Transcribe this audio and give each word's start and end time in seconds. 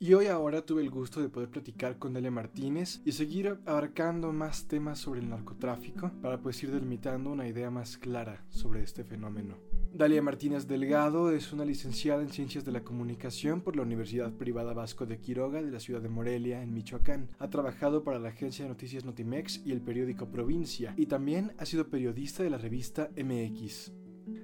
Y 0.00 0.14
hoy 0.14 0.26
ahora 0.26 0.62
tuve 0.62 0.82
el 0.82 0.90
gusto 0.90 1.20
de 1.20 1.28
poder 1.28 1.48
platicar 1.48 1.98
con 1.98 2.12
Delia 2.12 2.30
Martínez 2.30 3.00
y 3.04 3.10
seguir 3.10 3.58
abarcando 3.66 4.32
más 4.32 4.68
temas 4.68 5.00
sobre 5.00 5.18
el 5.18 5.28
narcotráfico 5.28 6.12
para 6.22 6.40
pues 6.40 6.62
ir 6.62 6.70
delimitando 6.70 7.30
una 7.30 7.48
idea 7.48 7.68
más 7.68 7.98
clara 7.98 8.44
sobre 8.48 8.84
este 8.84 9.02
fenómeno. 9.02 9.56
Dalia 9.92 10.22
Martínez 10.22 10.68
Delgado 10.68 11.32
es 11.32 11.52
una 11.52 11.64
licenciada 11.64 12.22
en 12.22 12.28
Ciencias 12.28 12.64
de 12.64 12.70
la 12.70 12.84
Comunicación 12.84 13.60
por 13.60 13.74
la 13.74 13.82
Universidad 13.82 14.32
Privada 14.32 14.72
Vasco 14.72 15.04
de 15.04 15.18
Quiroga 15.18 15.62
de 15.62 15.72
la 15.72 15.80
ciudad 15.80 16.00
de 16.00 16.08
Morelia, 16.08 16.62
en 16.62 16.74
Michoacán. 16.74 17.30
Ha 17.40 17.50
trabajado 17.50 18.04
para 18.04 18.20
la 18.20 18.28
agencia 18.28 18.64
de 18.64 18.68
noticias 18.68 19.04
Notimex 19.04 19.66
y 19.66 19.72
el 19.72 19.80
periódico 19.80 20.30
Provincia, 20.30 20.94
y 20.96 21.06
también 21.06 21.54
ha 21.58 21.66
sido 21.66 21.88
periodista 21.88 22.44
de 22.44 22.50
la 22.50 22.58
revista 22.58 23.10
MX. 23.16 23.90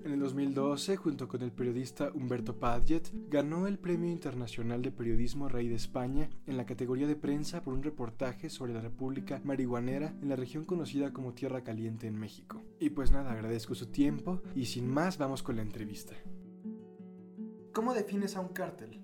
En 0.05 0.12
el 0.12 0.21
2012, 0.21 0.96
junto 0.96 1.29
con 1.29 1.43
el 1.43 1.53
periodista 1.53 2.11
Humberto 2.14 2.59
Padget, 2.59 3.11
ganó 3.29 3.67
el 3.67 3.79
Premio 3.79 4.11
Internacional 4.11 4.82
de 4.82 4.91
Periodismo 4.91 5.49
Rey 5.49 5.68
de 5.68 5.75
España 5.75 6.29
en 6.46 6.57
la 6.57 6.67
categoría 6.67 7.07
de 7.07 7.17
prensa 7.17 7.63
por 7.63 7.75
un 7.75 7.82
reportaje 7.82 8.50
sobre 8.50 8.72
la 8.72 8.81
República 8.81 9.41
Marihuanera 9.44 10.14
en 10.22 10.29
la 10.29 10.36
región 10.36 10.64
conocida 10.64 11.13
como 11.13 11.35
Tierra 11.35 11.64
Caliente 11.64 12.07
en 12.07 12.18
México. 12.18 12.63
Y 12.81 12.91
pues 12.91 13.11
nada, 13.11 13.32
agradezco 13.32 13.75
su 13.75 13.86
tiempo 13.86 14.41
y 14.55 14.67
sin 14.67 14.89
más 14.89 15.18
vamos 15.18 15.43
con 15.43 15.57
la 15.57 15.63
entrevista. 15.63 16.14
¿Cómo 17.72 17.93
defines 17.93 18.36
a 18.36 18.41
un 18.41 18.49
cártel? 18.49 19.00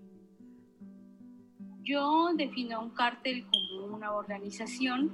Yo 1.82 2.30
defino 2.36 2.76
a 2.76 2.80
un 2.80 2.90
cártel 2.90 3.44
como 3.50 3.96
una 3.96 4.12
organización 4.12 5.10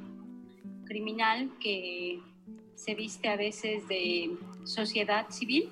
criminal 0.84 1.50
que 1.60 2.20
se 2.74 2.94
viste 2.94 3.28
a 3.28 3.36
veces 3.36 3.86
de 3.88 4.36
sociedad 4.64 5.28
civil, 5.30 5.70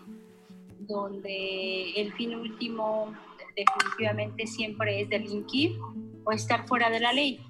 donde 0.81 1.93
el 1.93 2.13
fin 2.15 2.35
último 2.35 3.15
definitivamente 3.57 4.47
siempre 4.47 5.03
es 5.03 5.09
delinquir 5.09 5.79
o 6.25 6.33
estar 6.33 6.67
fuera 6.67 6.91
de 6.91 7.01
la 7.01 7.13
ley. 7.13 7.41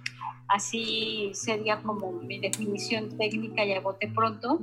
Así 0.48 1.30
sería 1.32 1.82
como 1.82 2.12
mi 2.12 2.38
definición 2.38 3.16
técnica 3.16 3.64
y 3.64 3.72
a 3.72 3.80
bote 3.80 4.08
pronto 4.14 4.60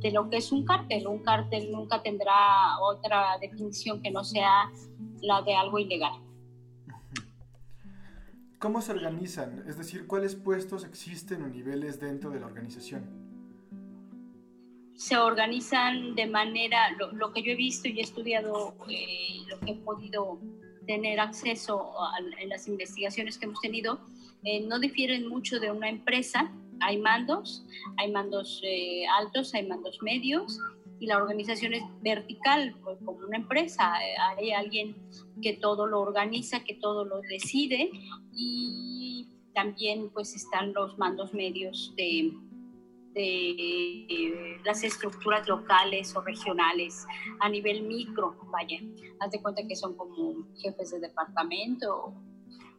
de 0.00 0.12
lo 0.12 0.30
que 0.30 0.36
es 0.36 0.52
un 0.52 0.64
cártel. 0.64 1.06
Un 1.06 1.24
cártel 1.24 1.72
nunca 1.72 2.02
tendrá 2.02 2.78
otra 2.80 3.38
definición 3.40 4.00
que 4.00 4.10
no 4.10 4.22
sea 4.22 4.70
la 5.20 5.42
de 5.42 5.54
algo 5.54 5.78
ilegal. 5.78 6.20
¿Cómo 8.60 8.80
se 8.80 8.92
organizan? 8.92 9.64
Es 9.66 9.76
decir, 9.76 10.06
¿cuáles 10.06 10.36
puestos 10.36 10.84
existen 10.84 11.42
o 11.42 11.48
niveles 11.48 12.00
dentro 12.00 12.30
de 12.30 12.40
la 12.40 12.46
organización? 12.46 13.23
Se 14.96 15.16
organizan 15.16 16.14
de 16.14 16.26
manera, 16.26 16.96
lo, 17.12 17.32
que 17.32 17.42
yo 17.42 17.52
he 17.52 17.56
visto 17.56 17.88
y 17.88 17.98
he 17.98 18.02
estudiado, 18.02 18.74
eh, 18.88 19.40
lo 19.48 19.58
que 19.60 19.72
he 19.72 19.74
podido 19.74 20.38
tener 20.86 21.18
acceso 21.18 21.92
a, 22.00 22.18
en 22.40 22.48
las 22.48 22.68
investigaciones 22.68 23.38
que 23.38 23.46
hemos 23.46 23.60
tenido, 23.60 24.00
eh, 24.44 24.60
no 24.60 24.78
difieren 24.78 25.28
mucho 25.28 25.58
de 25.58 25.70
una 25.70 25.88
empresa. 25.88 26.52
Hay 26.80 26.98
mandos, 26.98 27.64
hay 27.96 28.10
mandos 28.12 28.60
eh, 28.64 29.04
altos, 29.18 29.54
hay 29.54 29.66
mandos 29.66 29.98
medios 30.02 30.58
y 31.00 31.06
la 31.06 31.16
organización 31.16 31.74
es 31.74 31.82
vertical, 32.02 32.76
pues, 32.82 32.98
como 33.04 33.26
una 33.26 33.38
empresa. 33.38 33.94
Hay 34.36 34.52
alguien 34.52 34.96
que 35.42 35.54
todo 35.54 35.86
lo 35.86 36.00
organiza, 36.00 36.62
que 36.62 36.74
todo 36.74 37.04
lo 37.04 37.20
decide 37.20 37.90
y 38.32 39.28
también 39.54 40.10
pues 40.10 40.34
están 40.34 40.72
los 40.72 40.98
mandos 40.98 41.32
medios 41.32 41.94
de, 41.96 42.32
de 43.14 44.60
las 44.64 44.82
estructuras 44.82 45.46
locales 45.48 46.14
o 46.16 46.20
regionales 46.20 47.06
a 47.40 47.48
nivel 47.48 47.82
micro, 47.82 48.36
vaya, 48.50 48.78
haz 49.20 49.30
de 49.30 49.40
cuenta 49.40 49.66
que 49.66 49.76
son 49.76 49.96
como 49.96 50.46
jefes 50.56 50.90
de 50.90 51.00
departamento 51.00 52.12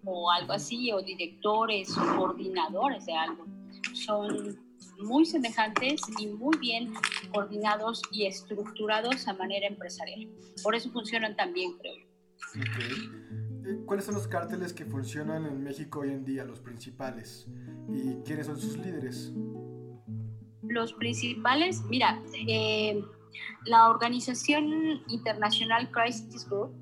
o, 0.04 0.32
algo 0.32 0.54
así, 0.54 0.92
o 0.92 1.02
directores 1.02 1.98
o 1.98 2.18
coordinadores 2.18 3.06
de 3.06 3.14
algo. 3.14 3.46
Son 3.94 4.60
muy 5.00 5.26
semejantes 5.26 6.02
y 6.20 6.28
muy 6.28 6.58
bien 6.60 6.94
coordinados 7.34 8.02
y 8.12 8.26
estructurados 8.26 9.28
a 9.28 9.34
manera 9.34 9.68
empresarial. 9.68 10.30
Por 10.64 10.76
eso 10.76 10.92
funcionan 10.92 11.36
también, 11.36 11.78
creo 11.78 11.94
yo. 11.96 12.06
Eh, 13.66 13.80
¿Cuáles 13.86 14.06
son 14.06 14.14
los 14.16 14.28
cárteles 14.28 14.74
que 14.74 14.86
funcionan 14.86 15.46
en 15.46 15.64
México 15.64 16.02
hoy 16.02 16.10
en 16.10 16.24
día, 16.24 16.46
los 16.46 16.60
principales? 16.60 17.48
¿Y 17.90 18.16
quiénes 18.24 18.46
son 18.46 18.60
sus 18.60 18.78
líderes? 18.78 19.34
Los 20.68 20.94
principales, 20.94 21.84
mira, 21.86 22.22
eh, 22.48 23.04
la 23.66 23.90
Organización 23.90 25.02
Internacional 25.08 25.92
Crisis 25.92 26.48
Group 26.48 26.74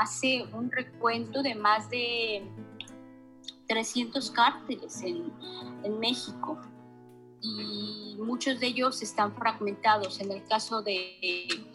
hace 0.00 0.44
un 0.52 0.70
recuento 0.70 1.42
de 1.42 1.54
más 1.54 1.88
de 1.90 2.42
300 3.68 4.30
cárteles 4.30 5.02
en, 5.02 5.32
en 5.82 5.98
México. 5.98 6.58
Y 7.40 8.03
muchos 8.18 8.60
de 8.60 8.68
ellos 8.68 9.02
están 9.02 9.34
fragmentados. 9.34 10.20
En 10.20 10.30
el 10.30 10.44
caso 10.44 10.82
de 10.82 11.16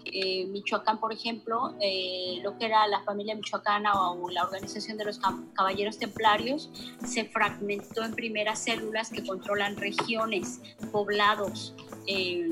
eh, 0.05 0.45
Michoacán, 0.47 0.99
por 0.99 1.13
ejemplo, 1.13 1.75
eh, 1.81 2.39
lo 2.43 2.57
que 2.57 2.65
era 2.65 2.87
la 2.87 3.03
familia 3.03 3.35
michoacana 3.35 4.11
o 4.11 4.29
la 4.29 4.43
organización 4.43 4.97
de 4.97 5.05
los 5.05 5.19
caballeros 5.53 5.97
templarios 5.97 6.69
se 7.05 7.25
fragmentó 7.25 8.03
en 8.03 8.13
primeras 8.13 8.59
células 8.59 9.09
que 9.09 9.25
controlan 9.25 9.75
regiones, 9.77 10.61
poblados, 10.91 11.75
eh, 12.07 12.49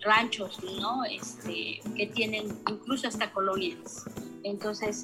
ranchos, 0.00 0.58
¿no? 0.80 1.04
Este, 1.04 1.80
que 1.96 2.06
tienen 2.06 2.58
incluso 2.68 3.08
hasta 3.08 3.32
colonias. 3.32 4.04
Entonces, 4.42 5.00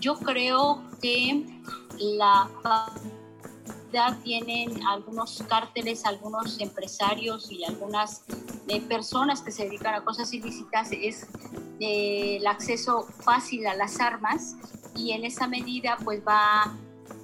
yo 0.00 0.16
creo 0.18 0.82
que 1.00 1.44
la 1.98 2.48
tienen 4.22 4.86
algunos 4.86 5.42
cárteles, 5.48 6.04
algunos 6.04 6.60
empresarios 6.60 7.50
y 7.50 7.64
algunas 7.64 8.24
eh, 8.68 8.80
personas 8.80 9.42
que 9.42 9.50
se 9.50 9.64
dedican 9.64 9.94
a 9.94 10.04
cosas 10.04 10.32
ilícitas 10.32 10.90
es 10.92 11.26
eh, 11.80 12.36
el 12.36 12.46
acceso 12.46 13.06
fácil 13.20 13.66
a 13.66 13.74
las 13.74 14.00
armas 14.00 14.56
y 14.96 15.12
en 15.12 15.24
esa 15.24 15.46
medida 15.46 15.96
pues 16.04 16.22
va 16.26 16.74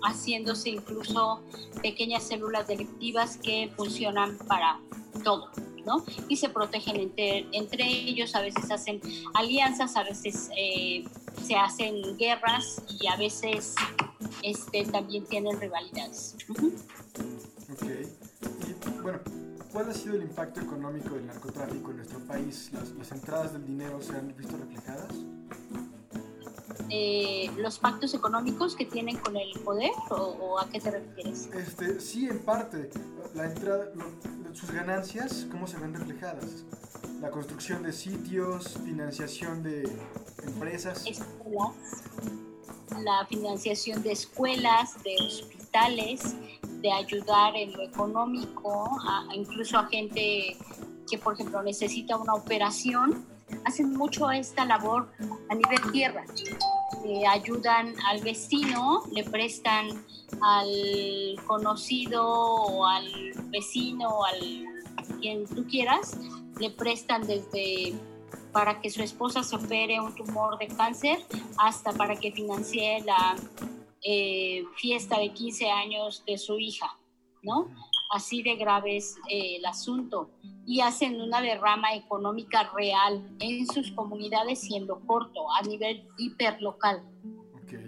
haciéndose 0.03 0.71
incluso 0.71 1.43
pequeñas 1.82 2.25
células 2.25 2.66
delictivas 2.66 3.37
que 3.37 3.72
funcionan 3.77 4.38
para 4.47 4.81
todo. 5.22 5.50
¿no? 5.87 6.04
Y 6.28 6.37
se 6.37 6.49
protegen 6.49 6.97
entre, 6.97 7.47
entre 7.53 7.84
ellos, 7.84 8.34
a 8.34 8.41
veces 8.41 8.71
hacen 8.71 9.00
alianzas, 9.34 9.97
a 9.97 10.03
veces 10.03 10.50
eh, 10.56 11.04
se 11.43 11.54
hacen 11.54 12.19
guerras 12.19 12.82
y 13.00 13.06
a 13.06 13.16
veces 13.16 13.75
este, 14.43 14.84
también 14.84 15.25
tienen 15.27 15.59
rivalidades. 15.59 16.37
Ok. 16.50 17.84
Y 18.66 19.00
bueno, 19.00 19.21
¿cuál 19.72 19.91
ha 19.91 19.94
sido 19.94 20.16
el 20.16 20.22
impacto 20.22 20.60
económico 20.60 21.15
del 21.15 21.27
narcotráfico 21.27 21.91
en 21.91 21.97
nuestro 21.98 22.19
país? 22.21 22.71
¿Las, 22.72 23.12
entradas 23.12 23.53
del 23.53 23.65
dinero 23.65 24.03
se 24.03 24.16
han 24.16 24.37
visto 24.37 24.56
reflejadas? 24.56 25.12
Eh, 26.91 27.50
los 27.59 27.78
pactos 27.78 28.15
económicos 28.15 28.77
que 28.77 28.84
tienen 28.84 29.16
con 29.19 29.37
el 29.37 29.53
poder 29.60 29.91
o, 30.10 30.59
a 30.59 30.69
qué 30.69 30.81
te 30.81 30.91
refieres? 30.91 31.48
Este, 31.54 32.00
sí, 32.00 32.28
en 32.28 32.38
parte. 32.41 32.91
La 33.34 33.47
entrada, 33.47 33.91
sus 34.56 34.71
ganancias, 34.71 35.47
¿cómo 35.50 35.67
se 35.67 35.78
ven 35.78 35.94
reflejadas? 35.94 36.65
La 37.21 37.31
construcción 37.31 37.83
de 37.83 37.93
sitios, 37.93 38.78
financiación 38.84 39.62
de 39.62 39.89
empresas. 40.44 41.06
Escuelas 41.06 41.75
la 43.03 43.27
financiación 43.27 44.03
de 44.03 44.12
escuelas, 44.12 45.03
de 45.03 45.15
hospitales, 45.21 46.37
de 46.81 46.93
ayudar 46.93 47.56
en 47.56 47.72
lo 47.72 47.83
económico, 47.83 48.89
incluso 49.34 49.78
a 49.78 49.87
gente 49.87 50.56
que, 51.09 51.19
por 51.19 51.34
ejemplo, 51.34 51.62
necesita 51.62 52.16
una 52.16 52.34
operación. 52.34 53.27
Hacen 53.65 53.93
mucho 53.93 54.31
esta 54.31 54.65
labor 54.65 55.10
a 55.48 55.54
nivel 55.54 55.93
tierra. 55.93 56.25
ayudan 57.28 57.95
al 58.07 58.21
vecino, 58.22 59.03
le 59.13 59.25
prestan 59.25 59.89
al 60.41 61.37
conocido 61.47 62.27
o 62.27 62.87
al 62.87 63.33
vecino 63.51 64.09
o 64.09 64.25
al 64.25 64.66
quien 65.21 65.47
tú 65.47 65.66
quieras, 65.66 66.19
le 66.59 66.71
prestan 66.71 67.27
desde 67.27 67.95
para 68.53 68.81
que 68.81 68.91
su 68.91 69.03
esposa 69.03 69.43
se 69.43 69.57
opere 69.57 70.01
un 70.01 70.15
tumor 70.15 70.59
de 70.59 70.69
cáncer 70.69 71.19
hasta 71.59 71.92
para 71.92 72.16
que 72.16 72.33
financie 72.33 73.03
la 73.04 73.37
eh, 74.03 74.65
fiesta 74.77 75.19
de 75.19 75.31
15 75.31 75.71
años 75.71 76.25
de 76.27 76.39
su 76.39 76.59
hija, 76.59 76.97
¿no? 77.42 77.69
Así 78.10 78.42
de 78.42 78.57
grave 78.57 78.97
es 78.97 79.16
eh, 79.28 79.57
el 79.57 79.66
asunto. 79.66 80.31
Y 80.66 80.80
hacen 80.80 81.21
una 81.21 81.41
derrama 81.41 81.95
económica 81.95 82.71
real 82.74 83.24
en 83.39 83.66
sus 83.68 83.92
comunidades 83.92 84.68
y 84.68 84.77
en 84.77 84.86
lo 84.86 85.01
corto, 85.07 85.47
a 85.59 85.63
nivel 85.63 86.07
hiperlocal. 86.18 87.03
Okay. 87.63 87.86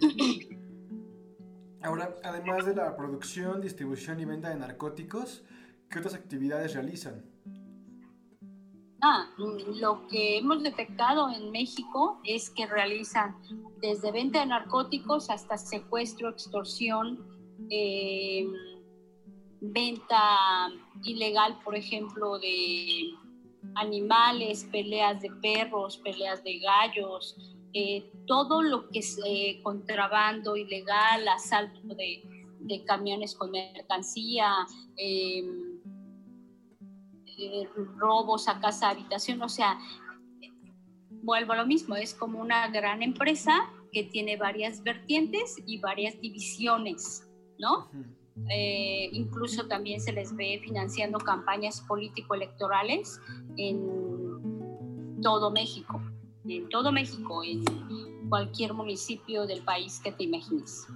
Ahora, 1.82 2.14
además 2.24 2.66
de 2.66 2.74
la 2.74 2.96
producción, 2.96 3.60
distribución 3.60 4.20
y 4.20 4.24
venta 4.24 4.48
de 4.50 4.56
narcóticos, 4.56 5.44
¿qué 5.90 5.98
otras 5.98 6.14
actividades 6.14 6.74
realizan? 6.74 7.24
Ah, 9.00 9.30
lo 9.36 10.08
que 10.08 10.38
hemos 10.38 10.62
detectado 10.62 11.30
en 11.30 11.52
México 11.52 12.20
es 12.24 12.50
que 12.50 12.66
realizan 12.66 13.36
desde 13.80 14.10
venta 14.10 14.40
de 14.40 14.46
narcóticos 14.46 15.30
hasta 15.30 15.56
secuestro, 15.56 16.30
extorsión, 16.30 17.24
eh, 17.70 18.44
venta 19.60 20.68
ilegal, 21.04 21.58
por 21.64 21.76
ejemplo, 21.76 22.38
de 22.38 23.10
animales, 23.74 24.66
peleas 24.70 25.20
de 25.20 25.30
perros, 25.42 25.98
peleas 25.98 26.42
de 26.44 26.58
gallos, 26.58 27.36
eh, 27.72 28.10
todo 28.26 28.62
lo 28.62 28.88
que 28.88 29.00
es 29.00 29.18
eh, 29.26 29.60
contrabando 29.62 30.56
ilegal, 30.56 31.28
asalto 31.28 31.80
de, 31.94 32.24
camiones 32.86 33.34
con 33.34 33.50
mercancía, 33.50 34.52
em, 34.96 35.80
eh, 37.38 37.68
robos 37.96 38.48
a 38.48 38.60
casa 38.60 38.90
habitación, 38.90 39.40
o 39.42 39.48
sea, 39.48 39.78
vuelvo 41.22 41.52
a 41.52 41.56
lo 41.56 41.66
mismo, 41.66 41.96
es 41.96 42.14
como 42.14 42.40
una 42.40 42.68
gran 42.68 43.02
empresa 43.02 43.70
que 43.92 44.04
tiene 44.04 44.36
varias 44.36 44.82
vertientes 44.82 45.56
y 45.66 45.78
varias 45.78 46.20
divisiones, 46.20 47.26
¿no? 47.58 47.90
Incluso 49.12 49.66
también 49.66 50.00
se 50.00 50.12
les 50.12 50.34
ve 50.34 50.60
financiando 50.62 51.18
campañas 51.18 51.80
político-electorales 51.82 53.20
en 53.56 55.20
todo 55.22 55.50
México 55.50 56.00
en 56.56 56.68
todo 56.68 56.92
México, 56.92 57.42
en 57.44 57.64
cualquier 58.28 58.74
municipio 58.74 59.46
del 59.46 59.62
país 59.62 60.00
que 60.02 60.12
te 60.12 60.24
imagines. 60.24 60.86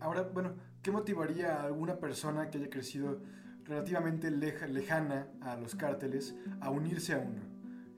Ahora, 0.00 0.22
bueno, 0.22 0.54
¿qué 0.82 0.90
motivaría 0.90 1.60
a 1.60 1.64
alguna 1.64 1.98
persona 1.98 2.50
que 2.50 2.58
haya 2.58 2.68
crecido 2.68 3.22
relativamente 3.64 4.30
lejana 4.30 5.28
a 5.40 5.56
los 5.56 5.74
cárteles 5.74 6.36
a 6.60 6.70
unirse 6.70 7.14
a 7.14 7.18
uno? 7.18 7.54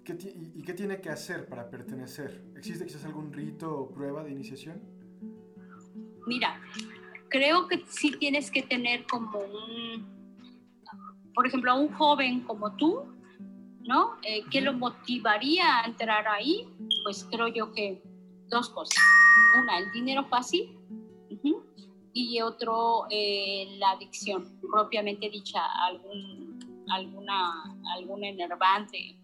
y, 0.08 0.62
qué 0.62 0.72
tiene 0.72 1.00
que 1.00 1.10
hacer 1.10 1.48
para 1.48 1.68
pertenecer? 1.68 2.44
¿Existe 2.54 2.86
quizás 2.86 3.04
algún 3.04 3.32
rito 3.32 3.76
o 3.76 3.90
prueba 3.90 4.22
de 4.22 4.30
iniciación? 4.30 4.80
Mira, 6.26 6.60
creo 7.28 7.68
que 7.68 7.84
sí 7.86 8.12
tienes 8.18 8.50
que 8.50 8.62
tener 8.62 9.06
como 9.06 9.38
un, 9.38 10.06
por 11.34 11.46
ejemplo, 11.46 11.72
a 11.72 11.74
un 11.74 11.92
joven 11.92 12.40
como 12.40 12.74
tú, 12.76 13.04
¿no? 13.80 14.16
Eh, 14.22 14.44
¿Qué 14.50 14.60
lo 14.60 14.72
motivaría 14.72 15.80
a 15.80 15.86
entrar 15.86 16.26
ahí? 16.26 16.68
Pues 17.04 17.26
creo 17.30 17.48
yo 17.48 17.72
que 17.72 18.02
dos 18.48 18.68
cosas. 18.70 19.02
Una, 19.62 19.78
el 19.78 19.92
dinero 19.92 20.24
fácil 20.24 20.76
y 22.18 22.40
otro, 22.40 23.06
eh, 23.10 23.76
la 23.78 23.90
adicción, 23.90 24.58
propiamente 24.72 25.28
dicha, 25.28 25.60
algún, 25.86 26.84
alguna, 26.88 27.52
algún 27.94 28.24
enervante. 28.24 29.18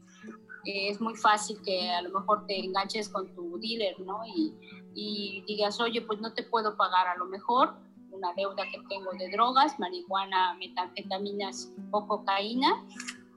Eh, 0.64 0.90
es 0.90 1.00
muy 1.00 1.16
fácil 1.16 1.56
que 1.64 1.90
a 1.90 2.02
lo 2.02 2.10
mejor 2.10 2.44
te 2.46 2.62
enganches 2.62 3.08
con 3.08 3.34
tu 3.34 3.58
dealer, 3.58 3.98
¿no? 4.00 4.20
Y, 4.36 4.52
y 4.94 5.42
digas, 5.46 5.80
oye, 5.80 6.02
pues 6.02 6.20
no 6.20 6.32
te 6.34 6.42
puedo 6.42 6.76
pagar 6.76 7.08
a 7.08 7.16
lo 7.16 7.26
mejor 7.26 7.74
una 8.12 8.32
deuda 8.34 8.64
que 8.70 8.78
tengo 8.88 9.10
de 9.18 9.30
drogas, 9.30 9.78
marihuana, 9.78 10.54
metanfetaminas 10.54 11.72
o 11.90 12.06
cocaína, 12.06 12.84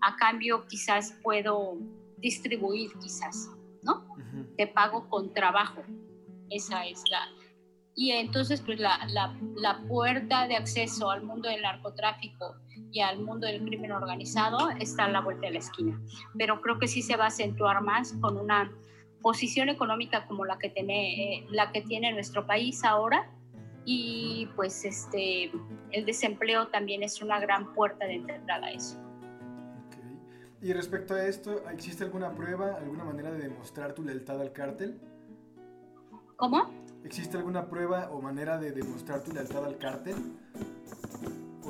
a 0.01 0.15
cambio 0.17 0.65
quizás 0.67 1.17
puedo 1.23 1.77
distribuir 2.17 2.91
quizás, 3.01 3.49
¿no? 3.83 4.05
Te 4.57 4.67
pago 4.67 5.09
con 5.09 5.33
trabajo. 5.33 5.81
Esa 6.49 6.85
es 6.85 7.01
la... 7.09 7.27
Y 7.97 8.11
entonces, 8.11 8.61
pues 8.61 8.77
la, 8.77 8.99
la, 9.07 9.33
la, 9.55 9.81
puerta 9.87 10.47
de 10.47 10.57
acceso 10.57 11.09
al 11.09 11.23
mundo 11.23 11.47
del 11.47 11.61
narcotráfico 11.61 12.55
y 12.91 12.99
al 12.99 13.19
mundo 13.19 13.47
del 13.47 13.63
crimen 13.63 13.93
organizado 13.93 14.69
está 14.79 15.05
a 15.05 15.09
la 15.09 15.21
vuelta 15.21 15.47
de 15.47 15.53
la 15.53 15.59
esquina. 15.59 16.01
Pero 16.37 16.59
creo 16.59 16.77
que 16.77 16.89
sí 16.89 17.01
se 17.01 17.15
va 17.15 17.25
a 17.25 17.27
acentuar 17.27 17.81
más 17.81 18.13
con 18.19 18.35
una 18.35 18.69
posición 19.21 19.69
económica 19.69 20.25
como 20.27 20.45
la 20.45 20.57
que 20.57 20.69
tiene, 20.69 21.37
eh, 21.37 21.47
la 21.49 21.71
que 21.71 21.81
tiene 21.81 22.13
nuestro 22.13 22.45
país 22.45 22.83
ahora. 22.83 23.29
Y 23.85 24.49
pues 24.55 24.83
este, 24.83 25.51
el 25.91 26.05
desempleo 26.05 26.67
también 26.67 27.03
es 27.03 27.21
una 27.21 27.39
gran 27.39 27.73
puerta 27.73 28.05
de 28.05 28.15
entrada 28.15 28.67
a 28.67 28.71
eso. 28.71 28.99
Y 30.61 30.73
respecto 30.73 31.13
a 31.13 31.23
esto, 31.23 31.63
¿existe 31.69 32.03
alguna 32.03 32.33
prueba, 32.33 32.77
alguna 32.77 33.03
manera 33.03 33.31
de 33.31 33.37
demostrar 33.37 33.93
tu 33.93 34.03
lealtad 34.03 34.41
al 34.41 34.51
cártel? 34.51 34.99
¿Cómo? 36.37 36.71
¿Existe 37.03 37.37
alguna 37.37 37.69
prueba 37.69 38.09
o 38.11 38.19
manera 38.19 38.57
de 38.57 38.71
demostrar 38.71 39.23
tu 39.23 39.31
lealtad 39.31 39.63
al 39.63 39.77
cártel? 39.77 40.15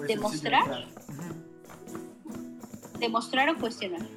¿Demostrar? 0.08 0.88
¿Demostrar 3.00 3.50
o 3.50 3.58
cuestionar? 3.58 4.08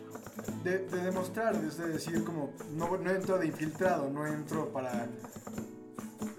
De, 0.64 0.78
demostrar, 0.78 1.54
es 1.56 1.78
decir, 1.78 2.24
como 2.24 2.52
no, 2.74 2.96
no, 2.96 3.10
entro 3.10 3.38
de 3.38 3.46
infiltrado, 3.46 4.10
no 4.10 4.26
entro 4.26 4.72
para 4.72 5.08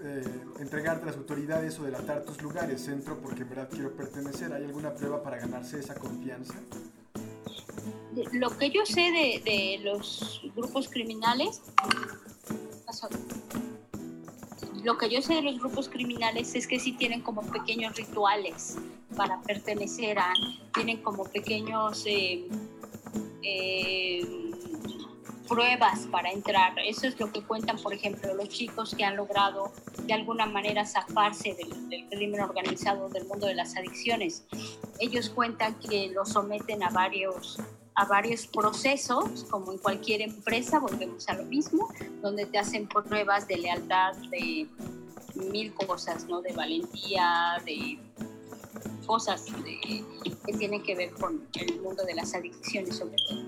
eh, 0.02 0.24
entregarte 0.58 1.04
a 1.04 1.06
las 1.06 1.16
autoridades 1.16 1.78
o 1.78 1.84
delatar 1.84 2.24
tus 2.24 2.42
lugares, 2.42 2.86
entro 2.88 3.18
porque 3.18 3.42
en 3.42 3.48
verdad 3.50 3.68
quiero 3.70 3.92
pertenecer. 3.94 4.52
¿Hay 4.52 4.64
alguna 4.64 4.94
prueba 4.94 5.22
para 5.22 5.38
ganarse 5.38 5.78
esa 5.78 5.94
confianza? 5.94 6.54
lo 8.32 8.50
que 8.56 8.70
yo 8.70 8.84
sé 8.84 9.40
de, 9.44 9.80
los 9.82 10.42
grupos 10.54 10.88
criminales, 10.88 11.62
lo 14.82 14.98
que 14.98 15.10
yo 15.10 15.22
sé 15.22 15.34
de 15.34 15.42
los 15.42 15.58
grupos 15.58 15.88
criminales 15.88 16.54
es 16.54 16.66
que 16.66 16.78
sí 16.80 16.92
tienen 16.92 17.22
como 17.22 17.42
pequeños 17.42 17.96
rituales 17.96 18.76
para 19.16 19.40
pertenecer 19.42 20.18
a, 20.18 20.32
tienen 20.74 21.02
como 21.02 21.24
pequeños 21.24 22.04
eh, 22.06 22.48
eh, 23.42 24.26
pruebas 25.48 26.06
para 26.10 26.30
entrar. 26.30 26.74
Eso 26.84 27.06
es 27.06 27.18
lo 27.18 27.32
que 27.32 27.42
cuentan, 27.42 27.76
por 27.78 27.92
ejemplo, 27.92 28.34
los 28.34 28.48
chicos 28.48 28.94
que 28.94 29.04
han 29.04 29.16
logrado 29.16 29.72
de 30.06 30.12
alguna 30.12 30.46
manera 30.46 30.86
zafarse 30.86 31.54
del, 31.54 31.88
del 31.88 32.08
crimen 32.08 32.40
organizado, 32.40 33.08
del 33.08 33.26
mundo 33.26 33.46
de 33.46 33.54
las 33.54 33.76
adicciones. 33.76 34.44
Ellos 34.98 35.30
cuentan 35.30 35.74
que 35.78 36.08
los 36.08 36.30
someten 36.30 36.82
a 36.82 36.90
varios 36.90 37.58
a 37.94 38.04
varios 38.06 38.46
procesos, 38.46 39.44
como 39.50 39.72
en 39.72 39.78
cualquier 39.78 40.22
empresa, 40.22 40.78
volvemos 40.78 41.28
a 41.28 41.34
lo 41.34 41.44
mismo, 41.44 41.92
donde 42.22 42.46
te 42.46 42.56
hacen 42.56 42.88
pruebas 42.88 43.46
de 43.46 43.58
lealtad, 43.58 44.14
de 44.30 44.66
mil 45.34 45.74
cosas, 45.74 46.24
¿no? 46.26 46.40
De 46.40 46.52
valentía, 46.52 47.60
de 47.64 47.98
cosas 49.10 49.44
que 50.46 50.52
tienen 50.56 50.84
que 50.84 50.94
ver 50.94 51.10
con 51.10 51.44
el 51.54 51.80
mundo 51.80 52.04
de 52.04 52.14
las 52.14 52.32
adicciones 52.32 52.96
sobre 52.96 53.16
todo. 53.28 53.40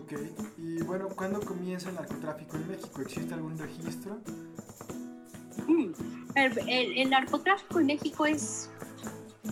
Ok, 0.00 0.12
y 0.58 0.82
bueno, 0.82 1.06
¿cuándo 1.10 1.38
comienza 1.38 1.90
el 1.90 1.94
narcotráfico 1.94 2.56
en 2.56 2.66
México? 2.66 3.00
¿Existe 3.00 3.34
algún 3.34 3.56
registro? 3.56 4.18
Mm, 5.68 5.92
el 6.66 7.08
narcotráfico 7.08 7.78
en 7.78 7.86
México 7.86 8.26
es 8.26 8.68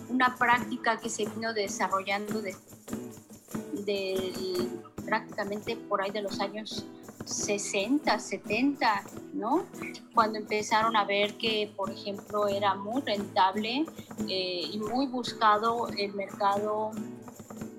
una 0.09 0.35
práctica 0.35 0.99
que 0.99 1.09
se 1.09 1.23
vino 1.23 1.53
desarrollando 1.53 2.41
desde 2.41 2.59
prácticamente 5.05 5.75
por 5.75 6.01
ahí 6.01 6.11
de 6.11 6.21
los 6.21 6.39
años 6.39 6.85
60, 7.25 8.17
70, 8.17 9.03
¿no? 9.33 9.65
Cuando 10.13 10.39
empezaron 10.39 10.95
a 10.95 11.05
ver 11.05 11.37
que, 11.37 11.71
por 11.75 11.91
ejemplo, 11.91 12.47
era 12.47 12.75
muy 12.75 13.01
rentable 13.01 13.85
eh, 14.27 14.61
y 14.71 14.79
muy 14.79 15.05
buscado 15.07 15.87
el 15.89 16.13
mercado 16.13 16.91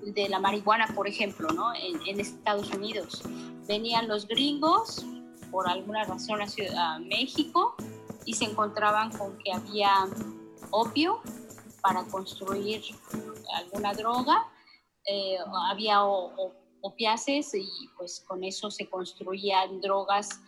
de 0.05 0.29
la 0.29 0.39
marihuana, 0.39 0.87
por 0.95 1.07
ejemplo, 1.07 1.49
¿no? 1.49 1.73
En, 1.75 2.19
Estados 2.19 2.69
Unidos. 2.71 3.23
Venían 3.67 4.07
los 4.07 4.27
gringos, 4.27 5.05
por 5.51 5.67
alguna 5.69 6.03
razón, 6.05 6.39
a, 6.41 6.95
a 6.95 6.99
México 6.99 7.75
y 8.25 8.33
se 8.33 8.45
encontraban 8.45 9.11
con 9.11 9.37
que 9.39 9.51
había 9.51 10.07
opio 10.69 11.21
para 11.81 12.03
construir 12.05 12.81
alguna 13.53 13.93
droga 13.93 14.47
eh, 15.05 15.37
había 15.69 16.03
opiáceos 16.81 17.53
y 17.53 17.67
pues 17.97 18.23
con 18.27 18.43
eso 18.43 18.69
se 18.71 18.89
construían 18.89 19.81
drogas 19.81 20.41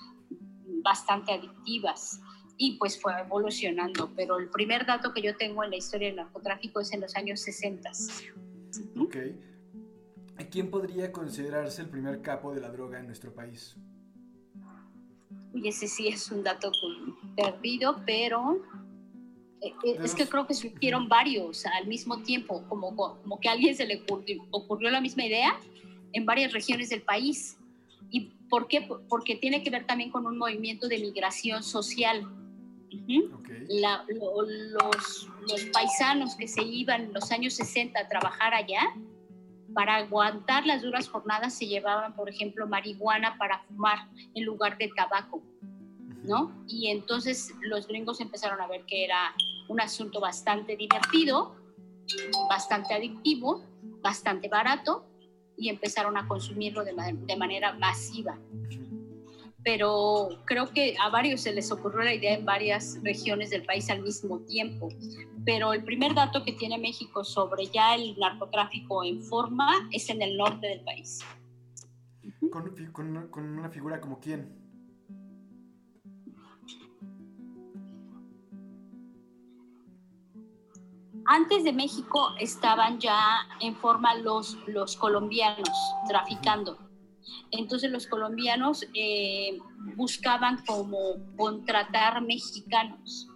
bastante 0.84 1.34
adictivas 1.34 2.20
y 2.58 2.78
pues 2.78 3.00
fue 3.02 3.20
evolucionando. 3.20 4.12
Pero 4.16 4.38
el 4.38 4.50
primer 4.50 4.86
dato 4.86 5.14
que 5.14 5.22
yo 5.22 5.36
tengo 5.38 5.64
en 5.64 5.72
la 5.72 5.78
historia 5.78 6.08
del 6.08 6.18
narcotráfico 6.18 6.80
es 6.80 6.92
en 6.94 7.02
los 7.02 7.16
años 7.16 7.40
60. 7.42 7.90
Ok. 9.00 9.18
¿Quién 10.50 10.70
podría 10.70 11.12
considerarse 11.12 11.82
el 11.82 11.90
primer 11.90 12.22
capo 12.22 12.54
de 12.54 12.62
la 12.62 12.70
droga 12.70 13.00
en 13.00 13.08
nuestro 13.08 13.34
país? 13.34 13.76
Y 15.54 15.68
ese 15.68 15.88
sí 15.88 16.08
es 16.08 16.32
un 16.32 16.44
dato 16.44 16.72
perdido, 17.36 18.02
pero 18.06 18.62
es 19.84 20.16
que 20.16 20.28
creo 20.28 20.46
que 20.46 20.54
surgieron 20.54 21.08
varios 21.08 21.66
al 21.66 21.88
mismo 21.88 22.22
tiempo, 22.22 22.64
como, 22.68 22.96
como 22.96 23.40
que 23.40 23.50
a 23.50 23.54
alguien 23.54 23.76
se 23.76 23.86
le 23.86 24.04
ocurrió, 24.52 24.90
la 24.90 25.02
misma 25.02 25.26
idea 25.26 25.60
en 26.12 26.26
varias 26.26 26.52
regiones 26.54 26.90
del 26.90 27.02
país. 27.02 27.58
¿Y 28.10 28.32
por 28.50 28.68
qué? 28.68 28.88
Porque 29.10 29.36
tiene 29.36 29.64
que 29.64 29.70
ver 29.70 29.86
también 29.86 30.12
con 30.12 30.26
un 30.26 30.38
movimiento 30.38 30.88
de 30.88 31.00
migración 31.00 31.64
social. 31.64 32.28
los, 33.70 35.30
los, 35.48 35.66
paisanos 35.72 36.36
que 36.36 36.48
se 36.48 36.62
iban 36.62 37.06
en 37.06 37.14
los 37.14 37.32
años 37.32 37.54
60 37.54 38.00
a 38.00 38.08
trabajar 38.08 38.54
allá, 38.54 38.82
para 39.74 39.96
aguantar 39.96 40.68
las 40.68 40.82
duras 40.84 41.08
jornadas 41.08 41.58
se 41.58 41.66
llevaban, 41.66 42.16
por 42.16 42.30
ejemplo, 42.30 42.68
marihuana 42.68 43.38
para 43.38 43.64
fumar 43.64 44.08
en 44.36 44.46
lugar 44.46 44.78
de 44.78 44.90
tabaco, 44.96 45.42
¿no? 46.24 46.64
Y 46.68 46.90
entonces 46.90 47.52
los 47.62 47.88
gringos 47.88 48.22
empezaron 48.22 48.62
a 48.62 48.68
ver 48.68 48.86
que 48.86 49.04
era 49.04 49.34
un 49.68 49.82
asunto 49.82 50.20
bastante 50.20 50.76
divertido, 50.76 51.56
bastante 52.50 52.94
adictivo, 52.94 53.64
bastante 54.02 54.48
barato 54.48 55.06
y 55.58 55.70
empezaron 55.70 56.18
a 56.18 56.28
consumirlo 56.28 56.84
de, 56.84 56.94
manera 57.38 57.74
masiva 57.74 58.38
pero 59.64 60.30
creo 60.46 60.72
que 60.72 60.96
a 61.02 61.10
varios 61.10 61.42
se 61.42 61.54
les 61.54 61.72
ocurrió 61.72 62.04
la 62.04 62.14
idea 62.14 62.34
en 62.34 62.46
varias 62.46 63.00
regiones 63.02 63.50
del 63.50 63.64
país 63.64 63.90
al 63.90 64.02
mismo 64.02 64.40
tiempo. 64.42 64.90
Pero 65.46 65.74
el 65.74 65.84
primer 65.84 66.14
dato 66.14 66.44
que 66.44 66.52
tiene 66.52 66.78
México 66.78 67.24
sobre 67.24 67.68
ya 67.68 67.96
el 67.96 68.18
narcotráfico 68.20 69.04
en 69.04 69.22
forma 69.22 69.72
es 69.92 70.10
en 70.10 70.22
el 70.22 70.36
norte 70.36 70.68
del 70.68 70.82
país. 70.82 71.22
¿Con, 72.52 73.28
con, 73.30 73.46
una 73.46 73.70
figura 73.70 74.02
como 74.02 74.20
quién? 74.20 74.54
Antes 81.36 81.64
de 81.64 81.74
México 81.74 82.30
estaban 82.40 83.00
ya 83.00 83.20
en 83.60 83.76
forma 83.76 84.14
los, 84.16 84.56
los 84.68 84.96
colombianos 84.96 85.70
traficando 86.08 86.78
entonces 87.52 87.92
los 87.92 88.08
colombianos 88.08 88.86
eh, 88.94 89.60
buscaban 89.96 90.64
como 90.66 90.98
contratar 91.38 92.22
mexicanos. 92.22 93.28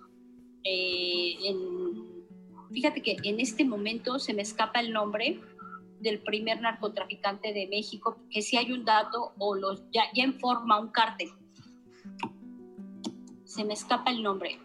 Eh, 0.64 1.36
fíjate 2.72 3.02
que 3.02 3.18
en 3.24 3.40
este 3.40 3.64
momento 3.64 4.20
se 4.20 4.34
me 4.34 4.42
escapa 4.42 4.80
el 4.80 4.92
nombre 4.92 5.40
del 6.00 6.20
primer 6.22 6.62
narcotraficante 6.62 7.54
de 7.54 7.68
México, 7.68 8.18
que 8.30 8.42
si 8.42 8.58
hay 8.58 8.72
un 8.72 8.86
dato 8.86 9.34
o 9.38 9.56
los, 9.56 9.84
ya, 9.92 10.04
ya 10.14 10.24
en 10.24 10.40
forma 10.40 10.80
un 10.80 10.90
cártel. 10.90 11.30
Se 13.46 13.64
me 13.64 13.74
escapa 13.74 14.12
el 14.12 14.22
nombre, 14.22 14.60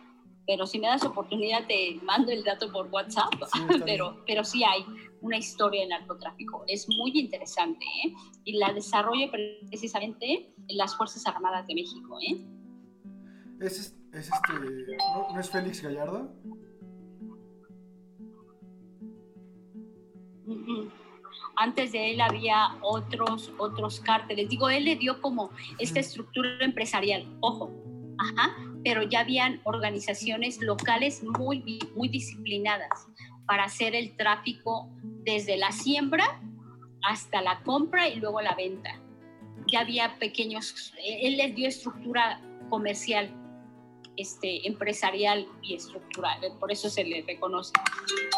pero 0.46 0.66
si 0.66 0.78
me 0.78 0.88
das 0.88 1.04
oportunidad 1.04 1.66
te 1.66 1.98
mando 2.02 2.32
el 2.32 2.42
dato 2.42 2.70
por 2.72 2.88
WhatsApp, 2.88 3.32
pero, 3.84 4.22
pero 4.26 4.44
sí 4.44 4.64
hay 4.64 4.84
una 5.20 5.38
historia 5.38 5.80
del 5.80 5.90
narcotráfico. 5.90 6.64
Es 6.66 6.88
muy 6.88 7.12
interesante 7.14 7.84
¿eh? 8.04 8.12
y 8.44 8.58
la 8.58 8.72
desarrolla 8.72 9.30
precisamente 9.30 10.52
las 10.68 10.96
Fuerzas 10.96 11.26
Armadas 11.26 11.66
de 11.66 11.74
México. 11.74 12.18
¿eh? 12.20 12.44
¿Es, 13.60 13.96
es 14.12 14.30
este, 14.30 14.52
¿no, 15.32 15.38
es 15.38 15.50
Félix 15.50 15.82
Gallardo? 15.82 16.34
Antes 21.54 21.92
de 21.92 22.10
él 22.10 22.20
había 22.20 22.76
otros, 22.82 23.52
otros 23.58 24.00
cárteles. 24.00 24.48
Digo, 24.48 24.68
él 24.68 24.84
le 24.84 24.96
dio 24.96 25.20
como 25.20 25.50
esta 25.78 26.00
estructura 26.00 26.50
empresarial. 26.60 27.26
Ojo, 27.40 27.70
ajá, 28.18 28.56
pero 28.84 29.02
ya 29.02 29.20
habían 29.20 29.60
organizaciones 29.64 30.60
locales 30.60 31.22
muy, 31.22 31.80
muy 31.94 32.08
disciplinadas 32.08 33.06
para 33.46 33.64
hacer 33.64 33.94
el 33.94 34.16
tráfico 34.16 34.88
desde 35.02 35.56
la 35.56 35.72
siembra 35.72 36.40
hasta 37.02 37.42
la 37.42 37.62
compra 37.62 38.08
y 38.08 38.16
luego 38.16 38.40
la 38.40 38.54
venta. 38.54 39.00
Ya 39.70 39.80
había 39.80 40.18
pequeños, 40.18 40.92
él 41.04 41.36
les 41.36 41.54
dio 41.54 41.68
estructura 41.68 42.40
comercial, 42.70 43.30
este, 44.16 44.66
empresarial 44.66 45.46
y 45.62 45.74
estructural, 45.74 46.40
por 46.58 46.72
eso 46.72 46.90
se 46.90 47.04
le 47.04 47.22
reconoce. 47.22 47.72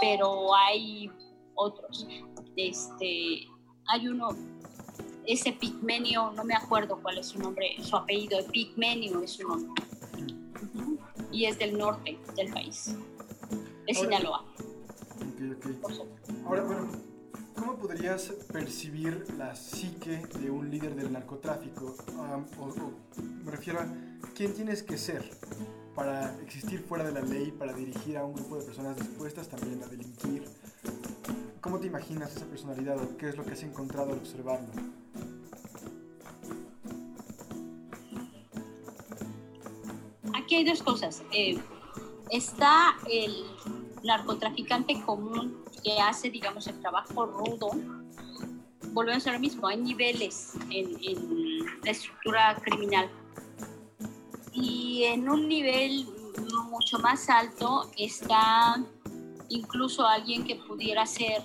Pero 0.01 0.55
hay 0.55 1.11
otros. 1.55 2.07
Este, 2.57 3.47
hay 3.89 4.09
uno, 4.09 4.29
ese 5.27 5.53
Pigmenio, 5.53 6.33
no 6.33 6.45
me 6.45 6.55
acuerdo 6.55 7.01
cuál 7.03 7.19
es 7.19 7.29
su 7.29 7.39
nombre, 7.39 7.77
su 7.83 7.97
apellido, 7.97 8.39
Pigmenio 8.51 9.23
es 9.23 9.33
su 9.33 9.49
nombre. 9.49 9.83
Y 11.35 11.47
es 11.47 11.59
del 11.59 11.77
norte 11.77 12.17
del 12.37 12.53
país, 12.53 12.95
de 13.89 13.93
Sinaloa. 13.93 14.45
Ahora, 16.47 16.63
bueno, 16.63 16.89
¿cómo 17.57 17.77
podrías 17.77 18.29
percibir 18.53 19.27
la 19.37 19.57
psique 19.57 20.23
de 20.39 20.51
un 20.53 20.71
líder 20.71 20.95
del 20.95 21.13
narcotráfico? 21.13 21.97
me 23.45 23.51
refiero 23.51 23.81
a 23.81 23.87
quién 24.37 24.55
tienes 24.55 24.85
que 24.85 24.97
ser 24.97 25.29
para 25.97 26.41
existir 26.41 26.81
fuera 26.81 27.03
de 27.03 27.11
la 27.11 27.23
ley, 27.23 27.51
para 27.51 27.73
dirigir 27.73 28.17
a 28.17 28.25
un 28.25 28.35
grupo 28.35 28.57
de 28.57 28.65
personas 28.65 28.97
dispuestas 28.97 29.49
también 29.49 29.83
a 29.83 29.87
delinquir. 29.89 30.45
¿Cómo 31.61 31.81
te 31.81 31.89
imaginas 31.89 32.37
esa 32.37 32.47
personalidad 32.47 32.97
o 33.03 33.17
qué 33.17 33.31
es 33.31 33.37
lo 33.37 33.45
que 33.45 33.55
has 33.55 33.63
encontrado 33.65 34.13
al 34.13 34.19
observarlo? 34.19 34.69
Hay 40.57 40.65
dos 40.65 40.83
cosas. 40.85 41.23
Eh, 41.33 41.59
está 42.31 42.97
el 43.11 43.45
narcotraficante 44.05 45.03
común 45.03 45.65
que 45.83 45.99
hace, 46.01 46.31
digamos, 46.31 46.69
el 46.69 46.81
trabajo 46.81 47.27
rudo, 47.27 47.71
volvemos 48.93 49.27
a 49.27 49.33
lo 49.33 49.41
mismo, 49.41 49.67
hay 49.67 49.79
niveles 49.79 50.53
en, 50.71 51.83
la 51.83 51.91
estructura 51.91 52.55
criminal. 52.63 53.11
Y 54.53 55.03
en 55.05 55.29
un 55.29 55.49
nivel 55.49 56.07
mucho 56.71 57.01
más 57.01 57.29
alto 57.29 57.91
está 57.99 58.77
incluso 59.49 60.07
alguien 60.07 60.45
que 60.45 60.55
pudiera 60.55 61.05
ser 61.05 61.43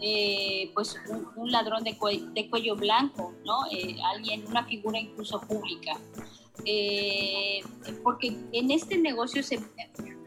eh, 0.00 0.72
pues 0.74 0.96
un, 1.36 1.52
ladrón 1.52 1.84
de, 1.84 1.96
cuello 1.96 2.74
blanco, 2.74 3.32
¿no? 3.44 3.66
Eh, 3.70 3.96
alguien, 4.12 4.44
una 4.48 4.64
figura 4.64 4.98
incluso 4.98 5.40
pública. 5.40 5.96
Eh, 6.64 7.60
porque 8.02 8.36
en 8.52 8.70
este 8.70 8.98
negocio 8.98 9.42
se, 9.42 9.58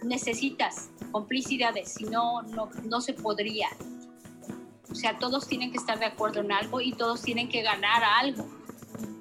necesitas 0.03 0.89
complicidades, 1.11 1.93
si 1.93 2.05
no, 2.05 2.41
no, 2.43 3.01
se 3.01 3.13
podría. 3.13 3.67
O 4.89 4.95
sea, 4.95 5.17
todos 5.17 5.47
tienen 5.47 5.71
que 5.71 5.77
estar 5.77 5.99
de 5.99 6.05
acuerdo 6.05 6.41
en 6.41 6.51
algo 6.51 6.81
y 6.81 6.93
todos 6.93 7.21
tienen 7.21 7.49
que 7.49 7.61
ganar 7.61 8.03
algo. 8.03 8.45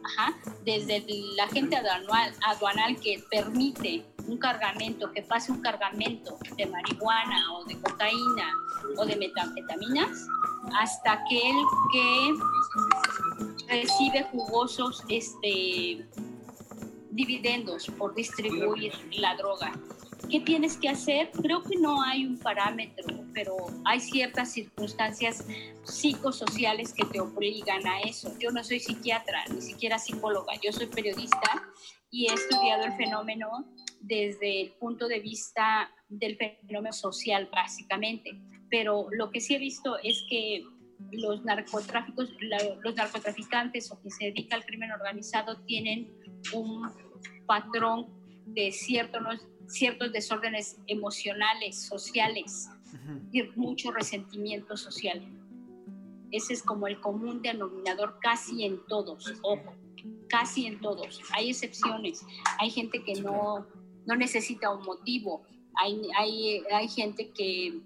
Ajá. 0.05 0.37
Desde 0.65 1.05
la 1.37 1.47
gente 1.49 1.77
aduanal, 1.77 2.35
aduanal 2.43 2.97
que 3.01 3.23
permite 3.31 4.05
un 4.27 4.39
cargamento, 4.39 5.11
que 5.13 5.23
pase 5.23 5.53
un 5.53 5.61
cargamento 5.61 6.39
de 6.57 6.67
marihuana 6.67 7.55
o 7.55 7.65
de 7.65 7.79
cocaína 7.81 8.53
o 8.97 9.05
de 9.05 9.17
metanfetaminas, 9.17 10.27
hasta 10.81 11.13
aquel 11.13 11.57
que 11.93 12.35
recibe 13.69 14.25
jugosos 14.31 15.03
este, 15.09 16.07
dividendos 17.21 17.87
por 17.99 18.15
distribuir 18.15 18.93
la 19.13 19.37
droga. 19.37 19.73
¿Qué 20.31 20.41
tienes 20.41 20.79
que 20.79 20.89
hacer? 20.89 21.31
Creo 21.33 21.63
que 21.63 21.77
no 21.77 22.01
hay 22.03 22.25
un 22.25 22.39
parámetro, 22.39 23.07
pero 23.35 23.57
hay 23.85 24.01
ciertas 24.01 24.53
circunstancias 24.53 25.45
psicosociales 25.85 26.95
que 26.95 27.05
te 27.05 27.21
obligan 27.21 27.87
a 27.87 28.01
eso. 28.01 28.33
Yo 28.39 28.51
no 28.51 28.65
soy 28.65 28.81
psiquiatra, 28.81 29.45
ni 29.53 29.61
siquiera 29.61 29.99
psicóloga, 29.99 30.55
yo 30.63 30.73
soy 30.73 30.87
periodista 30.87 31.63
y 32.11 32.29
he 32.29 32.35
estudiado 32.35 32.85
el 32.85 32.93
fenómeno 32.95 33.67
desde 34.01 34.63
el 34.63 34.73
punto 34.73 35.07
de 35.07 35.21
vista 35.21 35.91
del 36.09 36.37
fenómeno 36.37 36.93
social, 36.95 37.51
básicamente. 37.53 38.41
Pero 38.71 39.09
lo 39.11 39.31
que 39.31 39.41
sí 39.41 39.57
he 39.57 39.59
visto 39.59 39.99
es 40.03 40.25
que 40.31 40.65
los 41.13 41.45
narcotráficos, 41.45 42.31
los 42.83 42.95
narcotraficantes 42.95 43.91
o 43.91 43.99
quien 43.99 44.11
se 44.11 44.25
dedica 44.27 44.57
al 44.57 44.65
crimen 44.65 44.93
organizado 44.93 45.57
tienen 45.63 46.13
un 46.53 46.89
patrón 47.47 48.07
de 48.47 48.73
cierto, 48.73 49.19
ciertos 49.67 50.13
desórdenes 50.13 50.79
emocionales, 50.87 51.83
sociales 51.83 52.69
y 53.33 53.43
mucho 53.57 53.91
resentimiento 53.91 54.77
social. 54.77 55.23
Ese 56.31 56.53
es 56.53 56.63
como 56.63 56.87
el 56.87 57.01
común 57.01 57.43
denominador 57.43 58.19
casi 58.21 58.65
en 58.65 58.85
todos, 58.87 59.33
ojo, 59.43 59.75
casi 60.29 60.67
en 60.67 60.81
todos. 60.81 61.21
Hay 61.33 61.51
excepciones, 61.51 62.25
hay 62.59 62.71
gente 62.71 63.03
que 63.03 63.21
no, 63.21 63.67
no 64.07 64.17
necesita 64.17 64.71
un 64.71 64.85
motivo, 64.85 65.43
hay, 65.75 66.01
hay, 66.17 66.63
hay 66.73 66.89
gente 66.89 67.31
que 67.31 67.81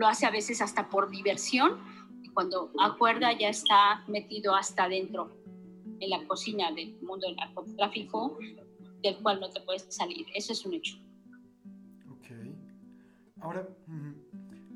lo 0.00 0.06
hace 0.06 0.24
a 0.24 0.30
veces 0.30 0.62
hasta 0.62 0.88
por 0.88 1.10
diversión 1.10 1.78
y 2.22 2.30
cuando 2.30 2.72
acuerda 2.80 3.38
ya 3.38 3.50
está 3.50 4.02
metido 4.08 4.54
hasta 4.54 4.84
adentro 4.84 5.30
en 6.00 6.08
la 6.08 6.26
cocina 6.26 6.72
del 6.72 6.98
mundo 7.02 7.26
del 7.26 7.36
narcotráfico 7.36 8.38
del 9.02 9.18
cual 9.18 9.40
no 9.40 9.50
te 9.50 9.60
puedes 9.60 9.84
salir. 9.94 10.26
Eso 10.34 10.54
es 10.54 10.64
un 10.64 10.72
hecho. 10.72 10.96
Ok. 12.10 12.28
Ahora, 13.42 13.68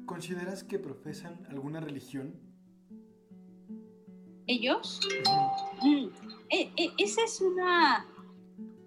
¿consideras 0.04 0.62
que 0.62 0.78
profesan 0.78 1.46
alguna 1.48 1.80
religión? 1.80 2.38
¿Ellos? 4.46 5.00
Mm, 5.82 6.08
e, 6.50 6.70
e, 6.76 6.92
ese 6.98 7.22
es 7.22 7.40
una... 7.40 8.06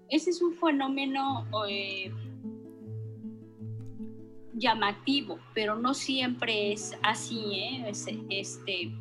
Ese 0.09 0.29
es 0.29 0.41
un 0.43 0.53
fenómeno... 0.53 1.47
Eh, 1.67 2.13
llamativo, 4.57 5.39
pero 5.53 5.75
no 5.75 5.93
siempre 5.93 6.71
es 6.73 6.97
así. 7.03 7.59
¿eh? 7.59 7.91
Este, 8.29 8.91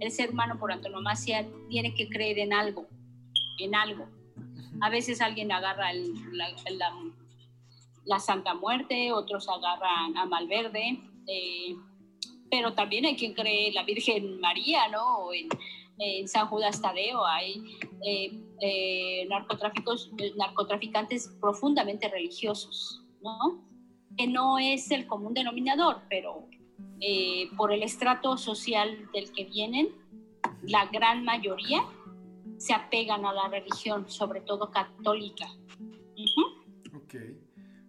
el 0.00 0.10
ser 0.10 0.30
humano 0.30 0.58
por 0.58 0.72
antonomasia 0.72 1.46
tiene 1.68 1.94
que 1.94 2.08
creer 2.08 2.38
en 2.38 2.52
algo, 2.52 2.86
en 3.58 3.74
algo. 3.74 4.08
A 4.80 4.90
veces 4.90 5.20
alguien 5.20 5.52
agarra 5.52 5.90
la, 8.04 8.18
Santa 8.18 8.54
Muerte, 8.54 9.12
otros 9.12 9.48
agarran 9.48 10.16
a 10.16 10.26
Malverde, 10.26 10.98
eh, 11.28 11.76
pero 12.50 12.74
también 12.74 13.04
hay 13.04 13.16
quien 13.16 13.34
cree 13.34 13.68
en 13.68 13.74
la 13.74 13.84
Virgen 13.84 14.40
María, 14.40 14.88
¿no? 14.88 15.18
O 15.18 15.32
en, 15.34 15.48
San 16.26 16.48
Judas 16.48 16.82
Tadeo 16.82 17.24
hay 17.24 17.62
eh, 18.04 18.32
eh, 18.60 19.24
narcotráficos, 19.28 20.10
narcotraficantes 20.36 21.28
profundamente 21.40 22.08
religiosos, 22.08 23.04
¿no? 23.22 23.71
Que 24.16 24.26
no 24.26 24.58
es 24.58 24.90
el 24.90 25.06
común 25.06 25.34
denominador, 25.34 26.02
pero 26.08 26.48
por 27.56 27.72
el 27.72 27.82
estrato 27.82 28.36
social 28.36 29.10
del 29.12 29.32
que 29.32 29.44
vienen, 29.44 29.88
la 30.62 30.86
gran 30.86 31.24
mayoría 31.24 31.82
se 32.56 32.72
apegan 32.74 33.24
a 33.24 33.32
la 33.32 33.48
religión, 33.48 34.08
sobre 34.08 34.40
todo 34.42 34.70
católica. 34.70 35.46
Ok, 36.94 37.14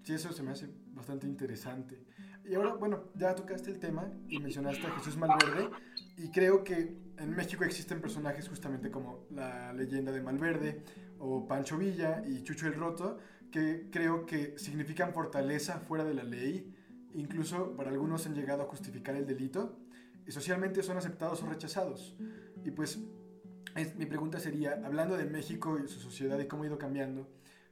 sí, 0.03 0.13
eso 0.13 0.31
se 0.31 0.41
me 0.41 0.51
hace 0.51 0.67
bastante 0.87 1.27
interesante. 1.27 2.05
Y 2.45 2.55
ahora, 2.55 2.73
bueno, 2.73 3.03
ya 3.15 3.35
tocaste 3.35 3.69
el 3.69 3.79
tema 3.79 4.11
y 4.27 4.39
mencionaste 4.39 4.87
a 4.87 4.91
Jesús 4.91 5.15
Malverde 5.15 5.69
y 6.17 6.29
creo 6.29 6.63
que 6.63 6.97
en 7.17 7.29
México 7.35 7.63
existen 7.63 8.01
personajes 8.01 8.49
justamente 8.49 8.89
como 8.89 9.25
la 9.29 9.71
leyenda 9.73 10.11
de 10.11 10.21
Malverde 10.21 10.83
o 11.19 11.47
Pancho 11.47 11.77
Villa 11.77 12.23
y 12.27 12.43
Chucho 12.43 12.67
el 12.67 12.73
Roto 12.73 13.19
que 13.53 13.87
creo 13.91 14.25
que 14.25 14.57
significan 14.57 15.13
fortaleza 15.13 15.77
fuera 15.77 16.03
de 16.03 16.15
la 16.15 16.23
ley, 16.23 16.75
incluso 17.13 17.75
para 17.77 17.91
algunos 17.91 18.25
han 18.25 18.33
llegado 18.33 18.63
a 18.63 18.65
justificar 18.65 19.15
el 19.15 19.27
delito 19.27 19.77
y 20.25 20.31
socialmente 20.31 20.81
son 20.81 20.97
aceptados 20.97 21.43
o 21.43 21.45
rechazados. 21.45 22.17
Y 22.65 22.71
pues 22.71 22.99
mi 23.95 24.07
pregunta 24.07 24.39
sería, 24.39 24.81
hablando 24.83 25.15
de 25.15 25.25
México 25.25 25.77
y 25.77 25.87
su 25.87 25.99
sociedad 25.99 26.39
y 26.39 26.47
cómo 26.47 26.63
ha 26.63 26.65
ido 26.65 26.79
cambiando, 26.79 27.29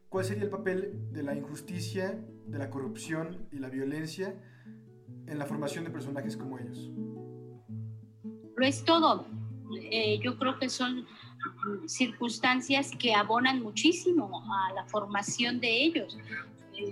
¿cuál 0.07 0.23
sería 0.23 0.43
el 0.43 0.51
papel 0.51 1.11
de 1.11 1.23
la 1.23 1.33
injusticia, 1.33 2.23
de 2.45 2.59
la 2.59 2.69
corrupción 2.69 3.47
y 3.51 3.57
la 3.57 3.69
violencia 3.69 4.35
en 5.25 5.39
la 5.39 5.47
formación 5.47 5.83
de 5.83 5.89
personajes 5.89 6.37
como 6.37 6.59
ellos? 6.59 6.91
Lo 8.55 8.67
es 8.67 8.83
todo. 8.83 9.25
Eh, 9.89 10.19
yo 10.21 10.37
creo 10.37 10.59
que 10.59 10.69
son 10.69 11.07
circunstancias 11.85 12.91
que 12.97 13.13
abonan 13.13 13.61
muchísimo 13.61 14.43
a 14.53 14.73
la 14.73 14.85
formación 14.85 15.59
de 15.59 15.83
ellos. 15.83 16.17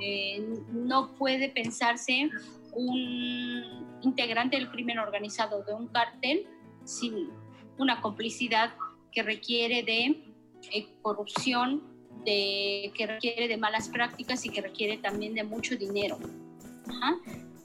Eh, 0.01 0.43
no 0.71 1.13
puede 1.15 1.49
pensarse 1.49 2.29
un 2.73 3.87
integrante 4.01 4.57
del 4.57 4.69
crimen 4.69 4.99
organizado 4.99 5.63
de 5.63 5.73
un 5.73 5.87
cartel 5.87 6.45
sin 6.83 7.29
una 7.77 8.01
complicidad 8.01 8.73
que 9.11 9.23
requiere 9.23 9.83
de 9.83 10.23
eh, 10.71 10.87
corrupción, 11.01 11.83
de, 12.25 12.91
que 12.95 13.07
requiere 13.07 13.47
de 13.47 13.57
malas 13.57 13.89
prácticas 13.89 14.45
y 14.45 14.49
que 14.49 14.61
requiere 14.61 14.97
también 14.97 15.33
de 15.33 15.43
mucho 15.43 15.75
dinero. 15.75 16.19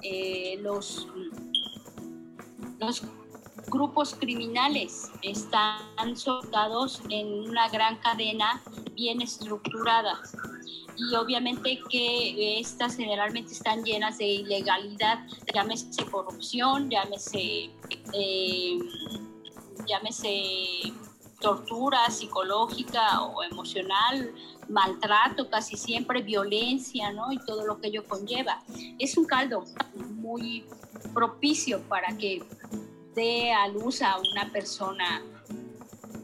Eh, 0.03 0.59
los, 0.61 1.09
los 2.79 3.07
grupos 3.69 4.15
criminales 4.15 5.11
están 5.23 6.17
soldados 6.17 7.03
en 7.11 7.49
una 7.49 7.69
gran 7.69 7.97
cadena 7.99 8.63
bien 8.95 9.21
estructurada 9.21 10.21
y 10.97 11.15
obviamente 11.15 11.81
que 11.91 12.61
estas 12.61 12.97
generalmente 12.97 13.53
están 13.53 13.83
llenas 13.85 14.19
de 14.19 14.27
ilegalidad, 14.27 15.27
llámese 15.53 16.05
corrupción, 16.07 16.89
llámese, 16.89 17.71
eh, 18.13 18.79
llámese 19.87 20.93
tortura 21.41 22.09
psicológica 22.11 23.23
o 23.23 23.43
emocional, 23.43 24.33
maltrato 24.69 25.51
casi 25.51 25.77
siempre, 25.77 26.23
violencia, 26.23 27.13
¿no? 27.13 27.33
Y 27.33 27.39
todo 27.45 27.67
lo 27.67 27.81
que 27.81 27.89
ello 27.89 28.05
conlleva. 28.07 28.63
Es 28.99 29.19
un 29.19 29.27
caldo 29.27 29.65
muy 30.15 30.65
propicio 31.13 31.83
para 31.83 32.17
que 32.17 32.43
dé 33.15 33.53
a 33.53 33.69
luz 33.69 34.03
a 34.03 34.19
una 34.19 34.51
persona 34.53 35.23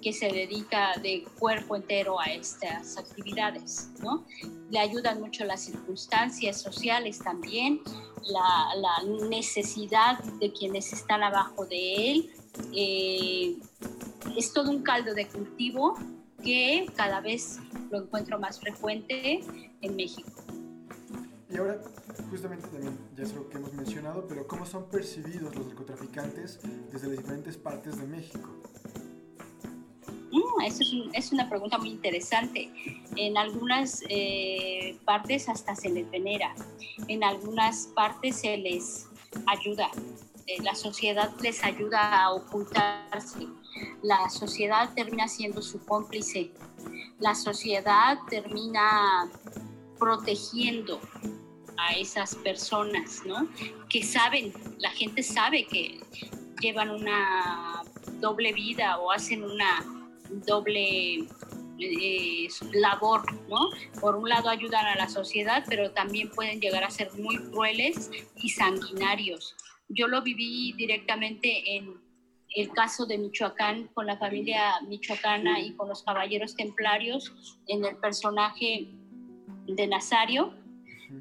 que 0.00 0.12
se 0.12 0.28
dedica 0.28 0.94
de 1.02 1.24
cuerpo 1.38 1.76
entero 1.76 2.18
a 2.18 2.24
estas 2.26 2.96
actividades, 2.96 3.90
¿no? 4.02 4.24
Le 4.70 4.78
ayudan 4.78 5.20
mucho 5.20 5.44
las 5.44 5.64
circunstancias 5.64 6.60
sociales 6.60 7.18
también, 7.18 7.80
la, 8.26 9.28
necesidad 9.28 10.18
de 10.40 10.52
quienes 10.52 10.92
están 10.92 11.22
abajo 11.22 11.66
de 11.66 12.12
él, 12.12 12.30
eh, 12.74 13.56
es 14.36 14.52
todo 14.52 14.70
un 14.70 14.82
caldo 14.82 15.14
de 15.14 15.26
cultivo 15.28 15.94
que 16.42 16.86
cada 16.96 17.20
vez 17.20 17.58
lo 17.90 18.02
encuentro 18.02 18.38
más 18.38 18.60
frecuente 18.60 19.40
en 19.80 19.96
México. 19.96 20.30
Y 21.50 21.56
ahora, 21.56 21.80
justamente 22.30 22.68
también, 22.68 22.96
ya 23.16 23.24
es 23.24 23.34
lo 23.34 23.48
que 23.48 23.56
hemos 23.56 23.72
mencionado, 23.72 24.24
pero 24.28 24.46
¿cómo 24.46 24.64
son 24.64 24.88
percibidos 24.88 25.54
los 25.54 25.66
narcotraficantes 25.66 26.60
desde 26.92 27.08
las 27.08 27.18
diferentes 27.18 27.56
partes 27.56 27.98
de 27.98 28.06
México? 28.06 28.48
Mm, 30.30 30.62
eso 30.64 30.84
es, 31.12 31.32
una 31.32 31.48
pregunta 31.48 31.76
muy 31.76 31.90
interesante. 31.90 32.70
En 33.16 33.36
algunas 33.36 34.04
eh, 34.08 34.96
partes 35.04 35.48
hasta 35.48 35.74
se 35.74 35.88
les 35.90 36.08
venera, 36.08 36.54
en 37.08 37.24
algunas 37.24 37.88
partes 37.96 38.36
se 38.36 38.56
les 38.56 39.08
ayuda, 39.48 39.90
eh, 40.46 40.62
la 40.62 40.76
sociedad 40.76 41.32
les 41.42 41.64
ayuda 41.64 42.22
a 42.22 42.32
ocultarse, 42.32 43.48
la 44.02 44.30
sociedad 44.30 44.94
termina 44.94 45.26
siendo 45.26 45.62
su 45.62 45.84
cómplice, 45.84 46.52
la 47.18 47.34
sociedad 47.34 48.18
termina 48.28 49.28
protegiendo 49.98 51.00
a 51.80 51.92
esas 51.92 52.34
personas, 52.36 53.22
¿no? 53.24 53.48
Que 53.88 54.02
saben, 54.02 54.52
la 54.78 54.90
gente 54.90 55.22
sabe 55.22 55.66
que 55.66 56.00
llevan 56.60 56.90
una 56.90 57.82
doble 58.20 58.52
vida 58.52 58.98
o 58.98 59.10
hacen 59.10 59.42
una 59.42 59.84
doble 60.46 61.26
eh, 61.78 62.48
labor, 62.72 63.22
¿no? 63.48 63.70
Por 64.00 64.16
un 64.16 64.28
lado 64.28 64.50
ayudan 64.50 64.86
a 64.86 64.96
la 64.96 65.08
sociedad, 65.08 65.64
pero 65.68 65.90
también 65.92 66.30
pueden 66.30 66.60
llegar 66.60 66.84
a 66.84 66.90
ser 66.90 67.12
muy 67.14 67.38
crueles 67.50 68.10
y 68.36 68.50
sanguinarios. 68.50 69.56
Yo 69.88 70.06
lo 70.06 70.22
viví 70.22 70.72
directamente 70.74 71.76
en 71.76 72.00
el 72.54 72.70
caso 72.72 73.06
de 73.06 73.18
Michoacán 73.18 73.88
con 73.94 74.06
la 74.06 74.18
familia 74.18 74.80
michoacana 74.88 75.60
y 75.60 75.74
con 75.74 75.88
los 75.88 76.02
caballeros 76.02 76.54
templarios 76.56 77.32
en 77.68 77.84
el 77.84 77.96
personaje 77.96 78.88
de 79.66 79.86
Nazario, 79.86 80.52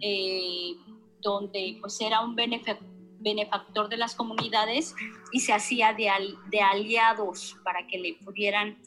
eh, 0.02 0.76
donde 1.22 1.78
pues 1.82 2.00
era 2.02 2.22
un 2.22 2.36
benefactor 2.36 3.90
de 3.90 3.98
las 3.98 4.16
comunidades 4.16 4.96
y 5.32 5.42
se 5.42 5.54
hacía 5.54 5.94
de, 5.94 6.10
de 6.50 6.62
aliados 6.62 7.58
para 7.64 7.86
que 7.88 7.98
le 7.98 8.14
pudieran 8.26 8.78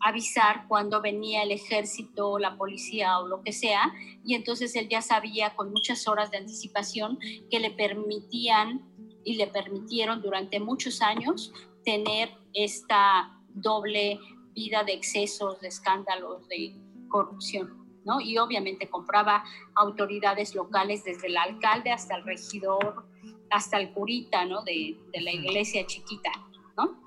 avisar 0.00 0.66
cuando 0.68 1.00
venía 1.00 1.42
el 1.42 1.50
ejército, 1.50 2.38
la 2.38 2.56
policía 2.58 3.18
o 3.18 3.26
lo 3.26 3.42
que 3.42 3.52
sea, 3.52 3.92
y 4.24 4.34
entonces 4.34 4.74
él 4.76 4.88
ya 4.88 5.00
sabía 5.00 5.54
con 5.56 5.70
muchas 5.70 6.06
horas 6.06 6.30
de 6.30 6.38
anticipación 6.38 7.18
que 7.50 7.58
le 7.58 7.70
permitían 7.70 8.82
y 9.24 9.36
le 9.36 9.46
permitieron 9.46 10.20
durante 10.20 10.60
muchos 10.60 11.00
años 11.00 11.52
tener 11.84 12.30
esta 12.52 13.40
doble 13.48 14.18
vida 14.54 14.84
de 14.84 14.92
excesos, 14.92 15.60
de 15.60 15.68
escándalos, 15.68 16.46
de 16.48 16.76
corrupción. 17.08 17.83
¿No? 18.04 18.20
Y 18.20 18.38
obviamente 18.38 18.88
compraba 18.88 19.44
autoridades 19.74 20.54
locales, 20.54 21.04
desde 21.04 21.28
el 21.28 21.36
alcalde 21.36 21.90
hasta 21.90 22.16
el 22.16 22.24
regidor, 22.24 23.06
hasta 23.50 23.78
el 23.78 23.92
curita, 23.92 24.44
¿no? 24.44 24.62
De, 24.62 24.96
de 25.12 25.20
la 25.20 25.32
iglesia 25.32 25.86
chiquita, 25.86 26.30
¿no? 26.76 27.00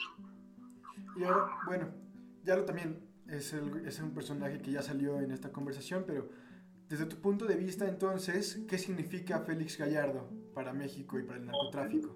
Y 1.15 1.23
ahora, 1.23 1.49
bueno, 1.65 1.87
ya 2.43 2.55
lo 2.55 2.65
también 2.65 3.07
es, 3.29 3.53
el, 3.53 3.85
es 3.85 3.99
un 3.99 4.13
personaje 4.13 4.61
que 4.61 4.71
ya 4.71 4.81
salió 4.81 5.19
en 5.19 5.31
esta 5.31 5.51
conversación, 5.51 6.03
pero 6.05 6.29
desde 6.87 7.05
tu 7.05 7.17
punto 7.17 7.45
de 7.45 7.55
vista, 7.55 7.87
entonces, 7.87 8.63
¿qué 8.69 8.77
significa 8.77 9.41
Félix 9.41 9.77
Gallardo 9.77 10.29
para 10.53 10.71
México 10.73 11.19
y 11.19 11.23
para 11.23 11.39
el 11.39 11.45
narcotráfico? 11.45 12.15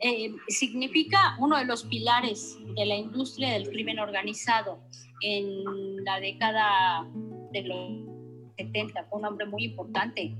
Eh, 0.00 0.34
significa 0.48 1.36
uno 1.38 1.58
de 1.58 1.66
los 1.66 1.84
pilares 1.84 2.58
de 2.74 2.86
la 2.86 2.96
industria 2.96 3.52
del 3.52 3.68
crimen 3.68 3.98
organizado 3.98 4.80
en 5.20 6.04
la 6.04 6.18
década 6.20 7.06
de 7.52 7.62
los 7.62 8.54
70. 8.56 9.04
Fue 9.04 9.18
un 9.18 9.26
hombre 9.26 9.46
muy 9.46 9.64
importante 9.64 10.36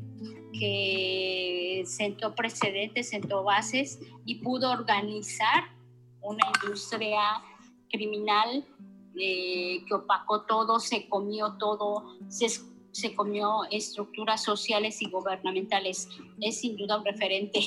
que 0.59 1.83
sentó 1.87 2.35
precedentes, 2.35 3.09
sentó 3.09 3.45
bases 3.45 4.01
y 4.25 4.37
pudo 4.37 4.71
organizar 4.71 5.65
una 6.21 6.45
industria 6.63 7.21
criminal 7.89 8.65
eh, 9.19 9.83
que 9.87 9.95
opacó 9.95 10.43
todo, 10.43 10.79
se 10.79 11.09
comió 11.09 11.57
todo, 11.59 12.17
se 12.29 12.49
se 12.93 13.15
comió 13.15 13.65
estructuras 13.71 14.43
sociales 14.43 15.01
y 15.03 15.11
gubernamentales. 15.11 16.09
Es 16.41 16.61
sin 16.61 16.77
duda 16.77 16.99
un 16.99 17.05
referente 17.05 17.61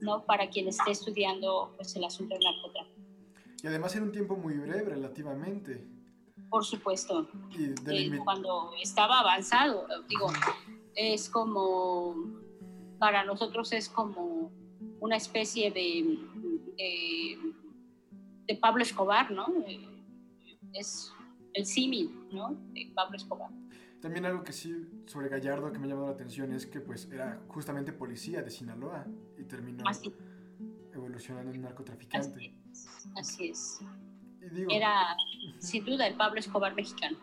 ¿no? 0.00 0.24
para 0.24 0.48
quien 0.50 0.68
esté 0.68 0.90
estudiando 0.90 1.72
pues, 1.76 1.94
el 1.96 2.04
asunto 2.04 2.34
del 2.34 2.44
narcotráfico. 2.44 3.00
Y 3.62 3.66
además 3.66 3.94
en 3.96 4.04
un 4.04 4.12
tiempo 4.12 4.36
muy 4.36 4.54
breve 4.54 4.90
relativamente. 4.90 5.86
Por 6.52 6.66
supuesto. 6.66 7.30
Eh, 7.58 8.18
cuando 8.22 8.72
estaba 8.82 9.20
avanzado, 9.20 9.86
digo, 10.06 10.30
es 10.94 11.30
como, 11.30 12.14
para 12.98 13.24
nosotros 13.24 13.72
es 13.72 13.88
como 13.88 14.52
una 15.00 15.16
especie 15.16 15.70
de, 15.70 16.18
de, 18.46 18.54
Pablo 18.56 18.82
Escobar, 18.82 19.30
¿no? 19.30 19.46
Eh, 19.66 19.80
es 20.74 21.10
el 21.54 21.64
símil, 21.64 22.28
¿no? 22.30 22.54
De 22.74 22.92
Pablo 22.94 23.16
Escobar. 23.16 23.48
También 24.02 24.26
algo 24.26 24.44
que 24.44 24.52
sí 24.52 24.74
sobre 25.06 25.30
Gallardo 25.30 25.72
que 25.72 25.78
me 25.78 25.86
ha 25.86 25.88
llamado 25.88 26.08
la 26.08 26.12
atención 26.12 26.52
es 26.52 26.66
que 26.66 26.80
pues 26.80 27.08
era 27.10 27.40
justamente 27.48 27.94
policía 27.94 28.42
de 28.42 28.50
Sinaloa 28.50 29.06
y 29.38 29.44
terminó 29.44 29.84
evolucionando 30.92 31.50
en 31.50 31.62
narcotraficante. 31.62 32.54
Así 33.16 33.48
es. 33.48 33.80
Era 34.70 35.16
sin 35.58 35.84
duda 35.84 36.06
el 36.06 36.14
Pablo 36.14 36.40
Escobar 36.40 36.74
mexicano. 36.74 37.18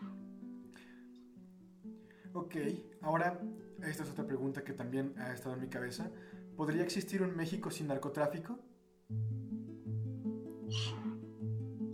Ok, 2.32 2.56
ahora 3.02 3.40
esta 3.82 4.02
es 4.02 4.10
otra 4.10 4.26
pregunta 4.26 4.62
que 4.62 4.72
también 4.72 5.14
ha 5.18 5.32
estado 5.32 5.54
en 5.54 5.62
mi 5.62 5.68
cabeza. 5.68 6.10
¿Podría 6.56 6.82
existir 6.82 7.22
un 7.22 7.36
México 7.36 7.70
sin 7.70 7.88
narcotráfico? 7.88 8.58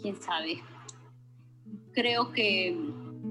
¿Quién 0.01 0.17
sabe? 0.21 0.63
Creo 1.93 2.33
que 2.33 2.77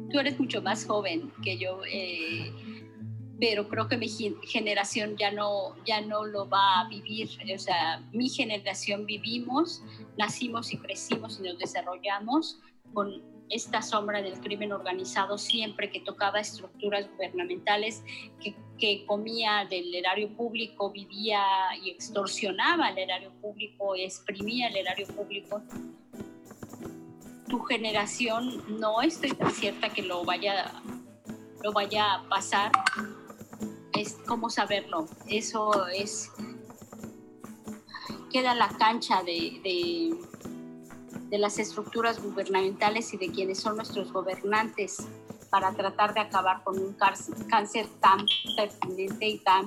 tú 0.10 0.20
eres 0.20 0.40
mucho 0.40 0.62
más 0.62 0.86
joven 0.86 1.32
que 1.44 1.58
yo, 1.58 1.82
eh, 1.86 2.52
pero 3.40 3.68
creo 3.68 3.88
que 3.88 3.98
mi 3.98 4.08
generación 4.08 5.16
ya 5.18 5.32
no, 5.32 5.76
ya 5.86 6.02
no 6.02 6.26
lo 6.26 6.48
va 6.48 6.82
a 6.82 6.90
vivir. 6.90 7.30
O 7.54 7.60
sea, 7.60 8.04
mi 8.12 8.30
generación 8.30 9.06
vivimos, 9.06 9.84
nacimos 10.18 10.74
y 10.74 10.78
crecimos 10.78 11.40
y 11.40 11.44
nos 11.44 11.58
desarrollamos 11.58 12.60
con 12.94 13.22
esta 13.50 13.82
sombra 13.82 14.22
del 14.22 14.40
crimen 14.40 14.72
organizado 14.72 15.38
siempre 15.38 15.92
que 15.92 16.00
tocaba 16.00 16.40
estructuras 16.40 17.08
gubernamentales, 17.12 18.04
que, 18.42 18.56
que, 18.80 19.06
comía 19.06 19.68
del 19.70 19.94
erario 19.94 20.30
público, 20.36 20.92
vivía 20.92 21.44
y 21.84 21.92
extorsionaba 21.92 22.90
el 22.90 22.98
erario 22.98 23.32
público, 23.42 23.96
exprimía 23.96 24.70
el 24.70 24.78
erario 24.78 25.06
público 25.08 25.62
tu 27.48 27.60
generación 27.64 28.64
no 28.80 29.02
estoy 29.02 29.32
tan 29.32 29.52
cierta 29.52 29.90
que 29.90 30.02
lo 30.02 30.24
vaya, 30.24 30.72
lo 31.64 31.72
vaya 31.72 32.16
a 32.16 32.30
pasar. 32.30 32.72
Es 33.98 34.18
cómo 34.26 34.50
saberlo. 34.50 35.08
Eso 35.28 35.88
es. 35.88 36.32
Queda 38.32 38.54
la 38.56 38.70
cancha 38.70 39.24
de, 39.24 39.62
de, 41.30 41.38
las 41.38 41.60
estructuras 41.60 42.22
gubernamentales 42.22 43.14
y 43.14 43.18
de 43.18 43.30
quienes 43.32 43.60
son 43.60 43.76
nuestros 43.76 44.12
gobernantes 44.12 45.08
para 45.50 45.74
tratar 45.74 46.14
de 46.14 46.22
acabar 46.22 46.64
con 46.64 46.80
un 46.80 46.94
cáncer 46.94 47.88
tan 48.00 48.26
pertinente 48.56 49.28
y 49.28 49.38
tan 49.40 49.66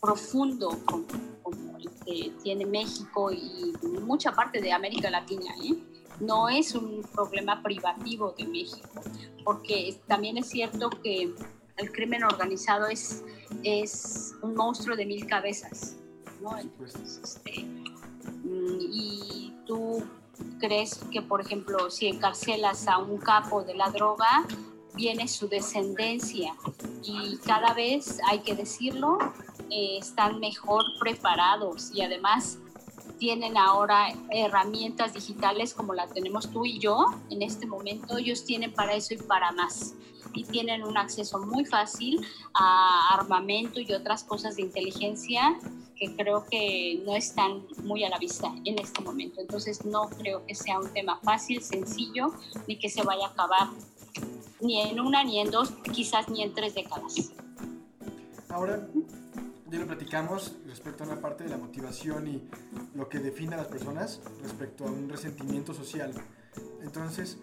profundo 0.00 0.70
como, 0.86 1.06
como 1.42 1.78
el 1.78 1.90
que 2.04 2.32
tiene 2.42 2.66
México 2.66 3.30
y 3.32 3.72
mucha 4.02 4.32
parte 4.32 4.60
de 4.60 4.72
América 4.72 5.10
Latina. 5.10 5.54
¿eh? 5.62 5.76
no 6.20 6.48
es 6.48 6.74
un 6.74 7.02
problema 7.12 7.62
privativo 7.62 8.34
de 8.36 8.46
México, 8.46 8.88
porque 9.44 9.98
también 10.06 10.36
es 10.36 10.48
cierto 10.48 10.90
que 10.90 11.34
el 11.76 11.92
crimen 11.92 12.24
organizado 12.24 12.86
es, 12.86 13.22
es 13.62 14.34
un 14.42 14.54
monstruo 14.54 14.96
de 14.96 15.06
mil 15.06 15.26
cabezas, 15.26 15.96
¿no? 16.40 16.56
Este, 16.56 17.64
mm, 17.64 18.78
y 18.80 19.54
tú 19.66 20.02
crees 20.58 21.00
que, 21.10 21.22
por 21.22 21.40
ejemplo, 21.40 21.90
si 21.90 22.06
encarcelas 22.06 22.86
a 22.88 22.98
un 22.98 23.18
capo 23.18 23.62
de 23.62 23.74
la 23.74 23.90
droga, 23.90 24.46
viene 24.94 25.28
su 25.28 25.48
descendencia 25.48 26.54
y 27.02 27.36
cada 27.38 27.72
vez, 27.74 28.18
hay 28.28 28.40
que 28.40 28.54
decirlo, 28.54 29.18
eh, 29.70 29.98
están 29.98 30.40
mejor 30.40 30.84
preparados 30.98 31.90
y 31.94 32.02
además 32.02 32.58
tienen 33.18 33.56
ahora 33.56 34.08
herramientas 34.30 35.14
digitales 35.14 35.74
como 35.74 35.94
la 35.94 36.08
tenemos 36.08 36.50
tú 36.50 36.64
y 36.64 36.78
yo 36.78 37.04
en 37.30 37.42
este 37.42 37.66
momento, 37.66 38.16
ellos 38.16 38.44
tienen 38.44 38.72
para 38.72 38.94
eso 38.94 39.14
y 39.14 39.18
para 39.18 39.52
más. 39.52 39.94
Y 40.34 40.44
tienen 40.44 40.84
un 40.84 40.96
acceso 40.96 41.38
muy 41.38 41.64
fácil 41.64 42.24
a 42.54 43.14
armamento 43.14 43.80
y 43.80 43.92
otras 43.92 44.24
cosas 44.24 44.56
de 44.56 44.62
inteligencia 44.62 45.58
que 45.96 46.16
creo 46.16 46.46
que 46.50 47.02
no 47.04 47.14
están 47.14 47.66
muy 47.84 48.04
a 48.04 48.08
la 48.08 48.18
vista 48.18 48.52
en 48.64 48.78
este 48.78 49.02
momento. 49.02 49.40
Entonces 49.40 49.84
no 49.84 50.08
creo 50.08 50.46
que 50.46 50.54
sea 50.54 50.78
un 50.78 50.88
tema 50.92 51.20
fácil, 51.22 51.62
sencillo, 51.62 52.32
ni 52.66 52.78
que 52.78 52.88
se 52.88 53.02
vaya 53.02 53.26
a 53.26 53.30
acabar 53.30 53.68
ni 54.60 54.80
en 54.80 55.00
una, 55.00 55.24
ni 55.24 55.40
en 55.40 55.50
dos, 55.50 55.72
quizás 55.92 56.28
ni 56.28 56.42
en 56.42 56.54
tres 56.54 56.74
décadas. 56.74 57.32
Ahora, 58.48 58.88
ya 59.70 59.78
lo 59.78 59.86
platicamos 59.86 60.56
respecto 60.66 61.04
a 61.04 61.06
una 61.06 61.20
parte 61.20 61.44
de 61.44 61.50
la 61.50 61.58
motivación 61.58 62.26
y 62.26 62.42
lo 62.94 63.08
que 63.08 63.18
define 63.18 63.54
a 63.54 63.58
las 63.58 63.68
personas 63.68 64.20
respecto 64.42 64.86
a 64.86 64.90
un 64.90 65.08
resentimiento 65.08 65.72
social. 65.72 66.12
Entonces, 66.82 67.38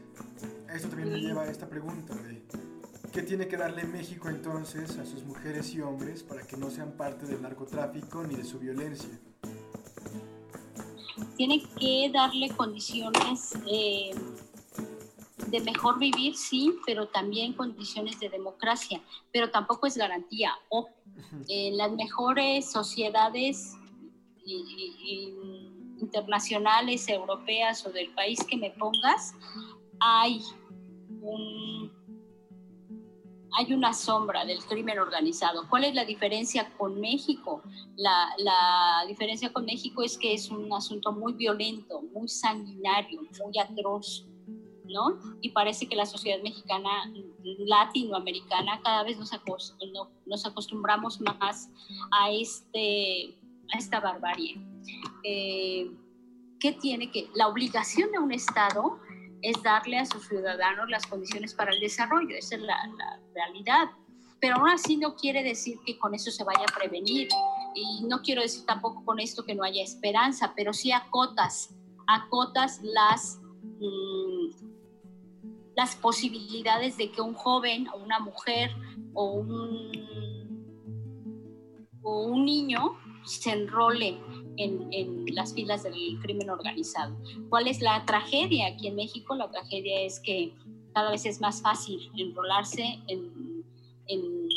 esto 0.73 0.89
también 0.89 1.11
me 1.13 1.19
lleva 1.19 1.43
a 1.43 1.49
esta 1.49 1.69
pregunta 1.69 2.13
de 2.15 2.43
¿qué 3.17 3.23
tiene 3.23 3.47
que 3.47 3.57
darle 3.57 3.83
México 3.83 4.29
entonces 4.29 4.95
a 4.99 5.05
sus 5.07 5.23
mujeres 5.23 5.73
y 5.73 5.81
hombres 5.81 6.21
para 6.21 6.45
que 6.45 6.55
no 6.55 6.69
sean 6.69 6.91
parte 6.91 7.25
del 7.25 7.41
narcotráfico 7.41 8.21
ni 8.21 8.35
de 8.35 8.45
su 8.45 8.59
violencia? 8.59 9.09
Tiene 11.35 11.63
que 11.79 12.11
darle 12.13 12.49
condiciones 12.49 13.57
eh, 13.71 14.11
de 15.47 15.59
mejor 15.61 15.97
vivir, 15.97 16.37
sí, 16.37 16.75
pero 16.85 17.07
también 17.07 17.53
condiciones 17.53 18.19
de 18.19 18.29
democracia, 18.29 19.01
pero 19.33 19.49
tampoco 19.49 19.87
es 19.87 19.97
garantía. 19.97 20.51
O 20.69 20.87
en 21.47 21.75
las 21.75 21.91
mejores 21.93 22.71
sociedades 22.71 23.73
internacionales, 25.99 27.09
europeas 27.09 27.83
o 27.83 27.91
del 27.91 28.13
país 28.13 28.43
que 28.43 28.57
me 28.57 28.69
pongas, 28.69 29.33
hay 29.99 30.39
hay 33.57 33.73
una 33.73 33.91
sombra 33.91 34.45
del 34.45 34.63
crimen 34.65 34.99
organizado. 34.99 35.67
¿Cuál 35.67 35.85
es 35.85 35.95
la 35.95 36.05
diferencia 36.05 36.71
con 36.77 37.01
México? 37.01 37.63
La, 37.95 38.29
la, 38.37 39.03
diferencia 39.07 39.51
con 39.51 39.65
México 39.65 40.03
es 40.03 40.15
que 40.15 40.33
es 40.33 40.51
un 40.51 40.71
asunto 40.71 41.11
muy 41.11 41.33
violento, 41.33 42.03
muy 42.13 42.27
sanguinario, 42.27 43.21
muy 43.21 43.57
atroz. 43.59 44.27
¿no? 44.85 45.19
Y 45.41 45.49
parece 45.49 45.89
que 45.89 45.95
la 45.95 46.05
sociedad 46.05 46.41
mexicana, 46.43 47.11
latinoamericana, 47.43 48.79
cada 48.83 49.03
vez 49.03 49.17
nos, 49.17 49.31
nos 50.25 50.45
acostumbramos 50.45 51.19
más 51.19 51.69
a, 52.11 52.31
este, 52.31 53.35
a 53.73 53.77
esta 53.77 53.99
barbarie. 53.99 54.61
Eh, 55.23 55.91
¿Qué 56.59 56.71
tiene 56.73 57.11
que? 57.11 57.27
La 57.33 57.47
obligación 57.47 58.11
de 58.11 58.19
un 58.19 58.31
Estado 58.31 58.99
es 59.41 59.61
darle 59.63 59.99
a 59.99 60.05
sus 60.05 60.27
ciudadanos 60.27 60.89
las 60.89 61.05
condiciones 61.05 61.53
para 61.53 61.71
el 61.71 61.79
desarrollo, 61.79 62.35
esa 62.35 62.55
es 62.55 62.61
la, 62.61 62.77
realidad. 63.33 63.89
Pero 64.39 64.57
aún 64.57 64.69
así 64.69 64.97
no 64.97 65.15
quiere 65.15 65.43
decir 65.43 65.79
que 65.85 65.97
con 65.97 66.13
eso 66.13 66.29
se 66.31 66.43
vaya 66.43 66.65
a 66.69 66.77
prevenir. 66.77 67.27
Y 67.73 68.03
no 68.07 68.21
quiero 68.21 68.41
decir 68.41 68.65
tampoco 68.65 69.03
con 69.03 69.19
esto 69.19 69.43
que 69.43 69.55
no 69.55 69.63
haya 69.63 69.83
esperanza, 69.83 70.53
pero 70.55 70.73
sí 70.73 70.91
acotas, 70.91 71.75
acotas 72.07 72.79
las, 72.83 73.39
mm, 73.79 74.51
las 75.75 75.95
posibilidades 75.95 76.97
de 76.97 77.11
que 77.11 77.21
un 77.21 77.33
joven 77.33 77.87
o 77.89 77.97
una 77.97 78.19
mujer 78.19 78.71
o 79.13 79.31
un, 79.31 79.91
o 82.03 82.25
un 82.25 82.45
niño 82.45 82.97
se 83.25 83.51
enrole 83.51 84.19
en, 84.57 84.91
en, 84.91 85.35
las 85.35 85.53
filas 85.53 85.83
del 85.83 86.19
crimen 86.21 86.49
organizado. 86.49 87.15
¿Cuál 87.49 87.67
es 87.67 87.81
la 87.81 88.05
tragedia 88.05 88.67
aquí 88.67 88.87
en 88.87 88.95
México? 88.95 89.35
La 89.35 89.49
tragedia 89.49 90.01
es 90.01 90.19
que 90.19 90.53
cada 90.93 91.11
vez 91.11 91.25
es 91.25 91.39
más 91.39 91.61
fácil 91.61 92.11
enrolarse 92.17 92.99
en, 93.07 93.63
en 94.07 94.47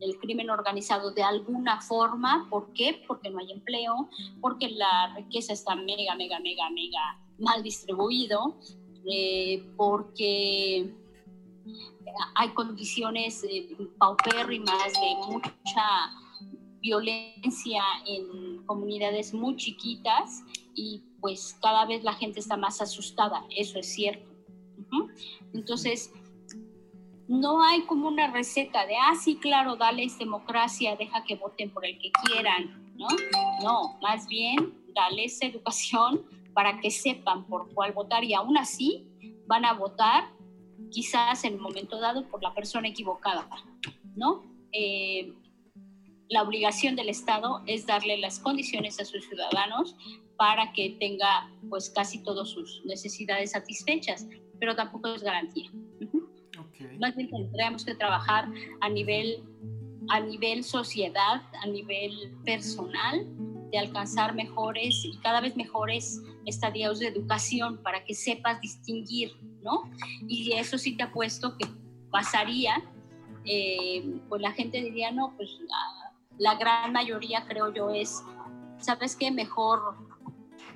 el 0.00 0.18
crimen 0.18 0.50
organizado 0.50 1.12
de 1.12 1.22
alguna 1.22 1.80
forma. 1.80 2.46
¿Por 2.50 2.72
qué? 2.72 3.02
Porque 3.06 3.30
no 3.30 3.38
hay 3.38 3.52
empleo, 3.52 4.08
porque 4.40 4.70
la 4.70 5.14
riqueza 5.16 5.52
está 5.52 5.74
mega, 5.74 6.14
mega, 6.14 6.40
mega, 6.40 6.68
mega 6.70 7.18
mal 7.38 7.62
distribuido, 7.62 8.56
eh, 9.10 9.62
porque 9.76 10.94
hay 12.34 12.48
condiciones 12.50 13.44
eh, 13.44 13.68
paupérrimas 13.98 14.92
de 14.92 15.14
mucha 15.26 16.10
violencia 16.80 17.82
en 18.06 18.49
comunidades 18.70 19.34
muy 19.34 19.56
chiquitas 19.56 20.44
y 20.76 21.02
pues 21.20 21.58
cada 21.60 21.86
vez 21.86 22.04
la 22.04 22.12
gente 22.12 22.38
está 22.38 22.56
más 22.56 22.80
asustada, 22.80 23.44
eso 23.56 23.80
es 23.80 23.92
cierto. 23.92 24.30
Entonces, 25.52 26.12
no 27.26 27.64
hay 27.64 27.80
como 27.82 28.06
una 28.06 28.30
receta 28.30 28.86
de, 28.86 28.94
ah, 28.94 29.16
sí, 29.20 29.38
claro, 29.40 29.74
dale 29.74 30.06
democracia, 30.16 30.94
deja 30.94 31.24
que 31.24 31.34
voten 31.34 31.70
por 31.70 31.84
el 31.84 31.98
que 31.98 32.12
quieran, 32.12 32.94
¿no? 32.96 33.08
No, 33.60 33.98
más 34.00 34.28
bien, 34.28 34.72
dales 34.94 35.42
educación 35.42 36.24
para 36.54 36.78
que 36.78 36.92
sepan 36.92 37.48
por 37.48 37.74
cuál 37.74 37.90
votar 37.92 38.22
y 38.22 38.34
aún 38.34 38.56
así 38.56 39.04
van 39.48 39.64
a 39.64 39.72
votar 39.72 40.30
quizás 40.92 41.42
en 41.42 41.54
un 41.54 41.62
momento 41.62 41.98
dado 41.98 42.28
por 42.28 42.40
la 42.40 42.54
persona 42.54 42.86
equivocada, 42.86 43.48
¿no? 44.14 44.44
Eh, 44.70 45.34
la 46.30 46.42
obligación 46.42 46.94
del 46.94 47.08
Estado 47.08 47.60
es 47.66 47.86
darle 47.86 48.16
las 48.16 48.38
condiciones 48.38 49.00
a 49.00 49.04
sus 49.04 49.26
ciudadanos 49.26 49.96
para 50.36 50.72
que 50.72 50.96
tenga 51.00 51.50
pues 51.68 51.90
casi 51.90 52.22
todas 52.22 52.48
sus 52.48 52.82
necesidades 52.84 53.50
satisfechas, 53.50 54.26
pero 54.60 54.76
tampoco 54.76 55.12
es 55.12 55.22
garantía. 55.22 55.70
Más 57.00 57.16
bien 57.16 57.30
tendríamos 57.30 57.84
que 57.84 57.94
trabajar 57.94 58.48
a 58.80 58.88
nivel, 58.88 59.42
a 60.08 60.20
nivel 60.20 60.62
sociedad, 60.62 61.42
a 61.62 61.66
nivel 61.66 62.32
personal, 62.44 63.26
de 63.72 63.78
alcanzar 63.78 64.34
mejores 64.34 65.04
y 65.04 65.16
cada 65.18 65.40
vez 65.40 65.56
mejores 65.56 66.22
estadios 66.46 67.00
de 67.00 67.08
educación 67.08 67.82
para 67.82 68.04
que 68.04 68.14
sepas 68.14 68.60
distinguir, 68.60 69.32
¿no? 69.62 69.90
Y 70.28 70.52
eso 70.52 70.78
sí 70.78 70.96
te 70.96 71.02
apuesto 71.04 71.56
que 71.56 71.66
pasaría, 72.10 72.82
eh, 73.44 74.20
pues 74.28 74.40
la 74.40 74.52
gente 74.52 74.82
diría, 74.82 75.10
no, 75.12 75.34
pues 75.36 75.50
la, 76.40 76.54
gran 76.56 76.92
mayoría 76.92 77.44
creo 77.46 77.72
yo 77.72 77.90
es, 77.90 78.22
¿sabes 78.78 79.14
qué? 79.14 79.30
Mejor, 79.30 79.94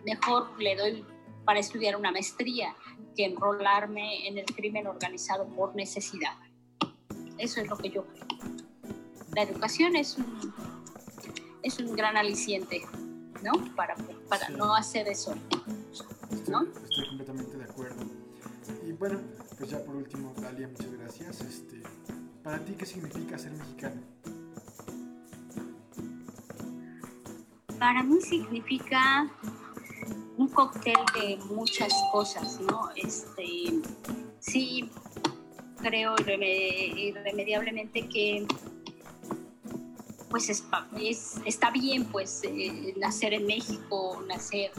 mejor 0.05 0.61
le 0.61 0.77
doy 0.77 1.05
para 1.45 1.59
estudiar 1.59 1.97
una 1.97 2.13
maestría 2.13 2.75
que 3.17 3.25
enrolarme 3.25 4.29
en 4.29 4.39
el 4.39 4.45
crimen 4.47 4.87
organizado 4.87 5.47
por 5.49 5.75
necesidad. 5.75 6.37
Eso 7.39 7.61
es 7.61 7.69
lo 7.69 7.77
que 7.77 7.91
yo 7.91 8.07
creo. 8.07 8.27
La 9.35 9.43
educación 9.43 9.97
es 9.97 10.17
un, 10.17 10.55
es 11.63 11.79
un 11.79 11.97
gran 11.97 12.17
aliciente, 12.17 12.83
¿no? 13.43 13.53
Para, 13.75 13.97
para 14.29 14.49
no 14.51 14.75
hacer 14.75 15.09
eso, 15.09 15.35
¿no? 16.49 16.63
Estoy, 16.63 17.09
completamente 17.09 17.57
de 17.57 17.65
acuerdo. 17.65 18.05
Y 18.87 18.93
bueno, 18.93 19.21
pues 19.59 19.71
ya 19.71 19.83
por 19.85 19.97
último, 19.97 20.35
Dalia, 20.41 20.69
muchas 20.69 20.93
gracias. 20.93 21.41
Este, 21.41 21.83
para 22.43 22.59
ti, 22.65 22.75
¿qué 22.75 22.87
significa 22.87 23.39
ser 23.39 23.53
mexicano? 23.53 24.01
Para 27.79 28.03
mí 28.03 28.21
significa 28.21 29.31
un 30.37 30.49
cóctel 30.49 30.97
de 31.15 31.39
muchas 31.47 31.93
cosas, 32.13 32.61
¿no? 32.61 32.91
Este, 32.97 33.81
sí, 34.41 34.91
creo 35.83 36.15
irremediablemente 36.19 38.09
que 38.09 38.47
pues 40.31 40.49
es, 40.49 40.65
está 41.45 41.71
bien 41.71 42.07
pues 42.07 42.43
eh, 42.43 42.93
nacer 42.97 43.35
en 43.35 43.47
México, 43.47 44.21
nacer 44.27 44.73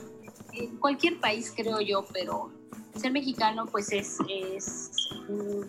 en 0.52 0.76
cualquier 0.78 1.20
país 1.22 1.54
creo 1.56 1.80
yo, 1.80 2.06
pero 2.12 2.52
ser 2.96 3.14
mexicano 3.14 3.66
pues 3.66 3.92
es, 3.94 4.18
es 4.28 4.92
un 5.30 5.66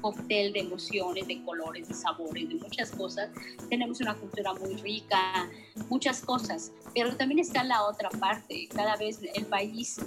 cóctel 0.00 0.52
de 0.52 0.60
emociones, 0.60 1.26
de 1.26 1.42
colores, 1.44 1.88
de 1.88 1.94
sabores, 1.94 2.48
de 2.48 2.54
muchas 2.56 2.90
cosas. 2.90 3.30
Tenemos 3.68 4.00
una 4.00 4.14
cultura 4.14 4.52
muy 4.54 4.74
rica, 4.76 5.50
muchas 5.88 6.20
cosas, 6.20 6.72
pero 6.94 7.16
también 7.16 7.40
está 7.40 7.64
la 7.64 7.84
otra 7.84 8.08
parte. 8.10 8.68
Cada 8.68 8.96
vez 8.96 9.20
el 9.34 9.46
país 9.46 9.98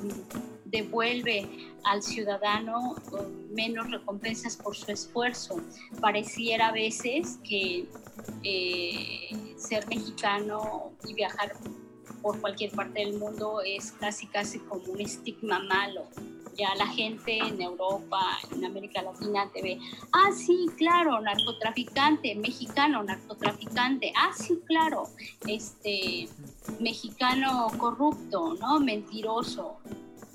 devuelve 0.65 1.47
al 1.83 2.01
ciudadano 2.01 2.95
um, 3.11 3.53
menos 3.53 3.89
recompensas 3.91 4.57
por 4.57 4.75
su 4.75 4.91
esfuerzo. 4.91 5.61
Pareciera 6.01 6.69
a 6.69 6.71
veces 6.71 7.39
que 7.47 7.87
eh, 8.43 9.55
ser 9.57 9.87
mexicano 9.87 10.91
y 11.07 11.13
viajar 11.13 11.53
por 12.21 12.39
cualquier 12.39 12.71
parte 12.71 13.01
del 13.01 13.19
mundo 13.19 13.61
es 13.65 13.91
casi 13.91 14.27
casi 14.27 14.59
como 14.59 14.83
un 14.93 15.01
estigma 15.01 15.59
malo 15.59 16.07
ya 16.55 16.75
la 16.75 16.87
gente 16.87 17.37
en 17.37 17.61
Europa, 17.61 18.39
en 18.51 18.65
América 18.65 19.01
Latina 19.01 19.49
te 19.53 19.61
ve, 19.61 19.79
ah, 20.11 20.31
sí, 20.35 20.67
claro, 20.77 21.19
narcotraficante, 21.21 22.35
mexicano, 22.35 23.03
narcotraficante, 23.03 24.13
ah, 24.15 24.31
sí, 24.35 24.59
claro, 24.65 25.03
este, 25.47 26.29
mexicano 26.79 27.71
corrupto, 27.77 28.55
¿no? 28.59 28.79
Mentiroso, 28.79 29.77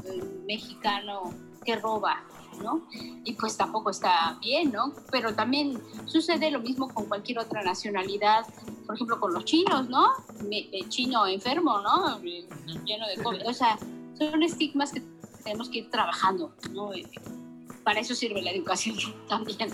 eh, 0.04 0.22
mexicano 0.46 1.32
que 1.64 1.76
roba, 1.76 2.24
¿no? 2.62 2.86
Y 3.24 3.32
pues 3.34 3.56
tampoco 3.56 3.90
está 3.90 4.38
bien, 4.40 4.72
¿no? 4.72 4.92
Pero 5.10 5.34
también 5.34 5.80
sucede 6.06 6.50
lo 6.50 6.60
mismo 6.60 6.88
con 6.88 7.06
cualquier 7.06 7.38
otra 7.38 7.62
nacionalidad, 7.62 8.46
por 8.86 8.94
ejemplo, 8.94 9.20
con 9.20 9.34
los 9.34 9.44
chinos, 9.44 9.88
¿no? 9.88 10.08
El 10.50 10.88
chino 10.88 11.26
enfermo, 11.26 11.80
¿no? 11.80 12.20
Lleno 12.20 13.06
de 13.06 13.22
COVID. 13.22 13.46
O 13.46 13.52
sea, 13.52 13.78
son 14.18 14.42
estigmas 14.42 14.92
que 14.92 15.02
tenemos 15.42 15.68
que 15.68 15.78
ir 15.78 15.90
trabajando, 15.90 16.54
¿no? 16.72 16.90
Para 17.84 18.00
eso 18.00 18.14
sirve 18.14 18.42
la 18.42 18.50
educación 18.50 18.96
también, 19.28 19.70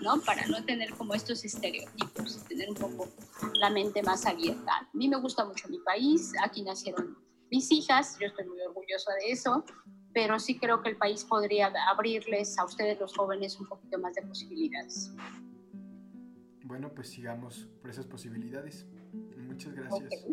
¿no? 0.00 0.20
Para 0.22 0.46
no 0.46 0.64
tener 0.64 0.90
como 0.94 1.14
estos 1.14 1.44
estereotipos, 1.44 2.44
tener 2.48 2.68
un 2.68 2.76
poco 2.76 3.08
la 3.54 3.70
mente 3.70 4.02
más 4.02 4.26
abierta. 4.26 4.72
A 4.72 4.88
mí 4.92 5.08
me 5.08 5.16
gusta 5.16 5.44
mucho 5.44 5.68
mi 5.68 5.78
país, 5.78 6.32
aquí 6.42 6.62
nacieron 6.62 7.18
mis 7.50 7.70
hijas, 7.72 8.16
yo 8.20 8.28
estoy 8.28 8.46
muy 8.46 8.60
orgullosa 8.60 9.12
de 9.14 9.32
eso, 9.32 9.64
pero 10.12 10.38
sí 10.38 10.58
creo 10.58 10.82
que 10.82 10.90
el 10.90 10.96
país 10.96 11.24
podría 11.24 11.72
abrirles 11.88 12.58
a 12.58 12.64
ustedes 12.64 12.98
los 13.00 13.16
jóvenes 13.16 13.58
un 13.58 13.66
poquito 13.66 13.98
más 13.98 14.14
de 14.14 14.22
posibilidades. 14.22 15.12
Bueno, 16.64 16.92
pues 16.94 17.08
sigamos 17.08 17.68
por 17.80 17.90
esas 17.90 18.06
posibilidades. 18.06 18.86
Muchas 19.36 19.74
gracias. 19.74 20.24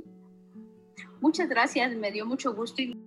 Muchas 1.20 1.50
gracias, 1.50 1.96
me 1.96 2.12
dio 2.12 2.26
mucho 2.26 2.54
gusto. 2.54 2.82
Y... 2.82 3.07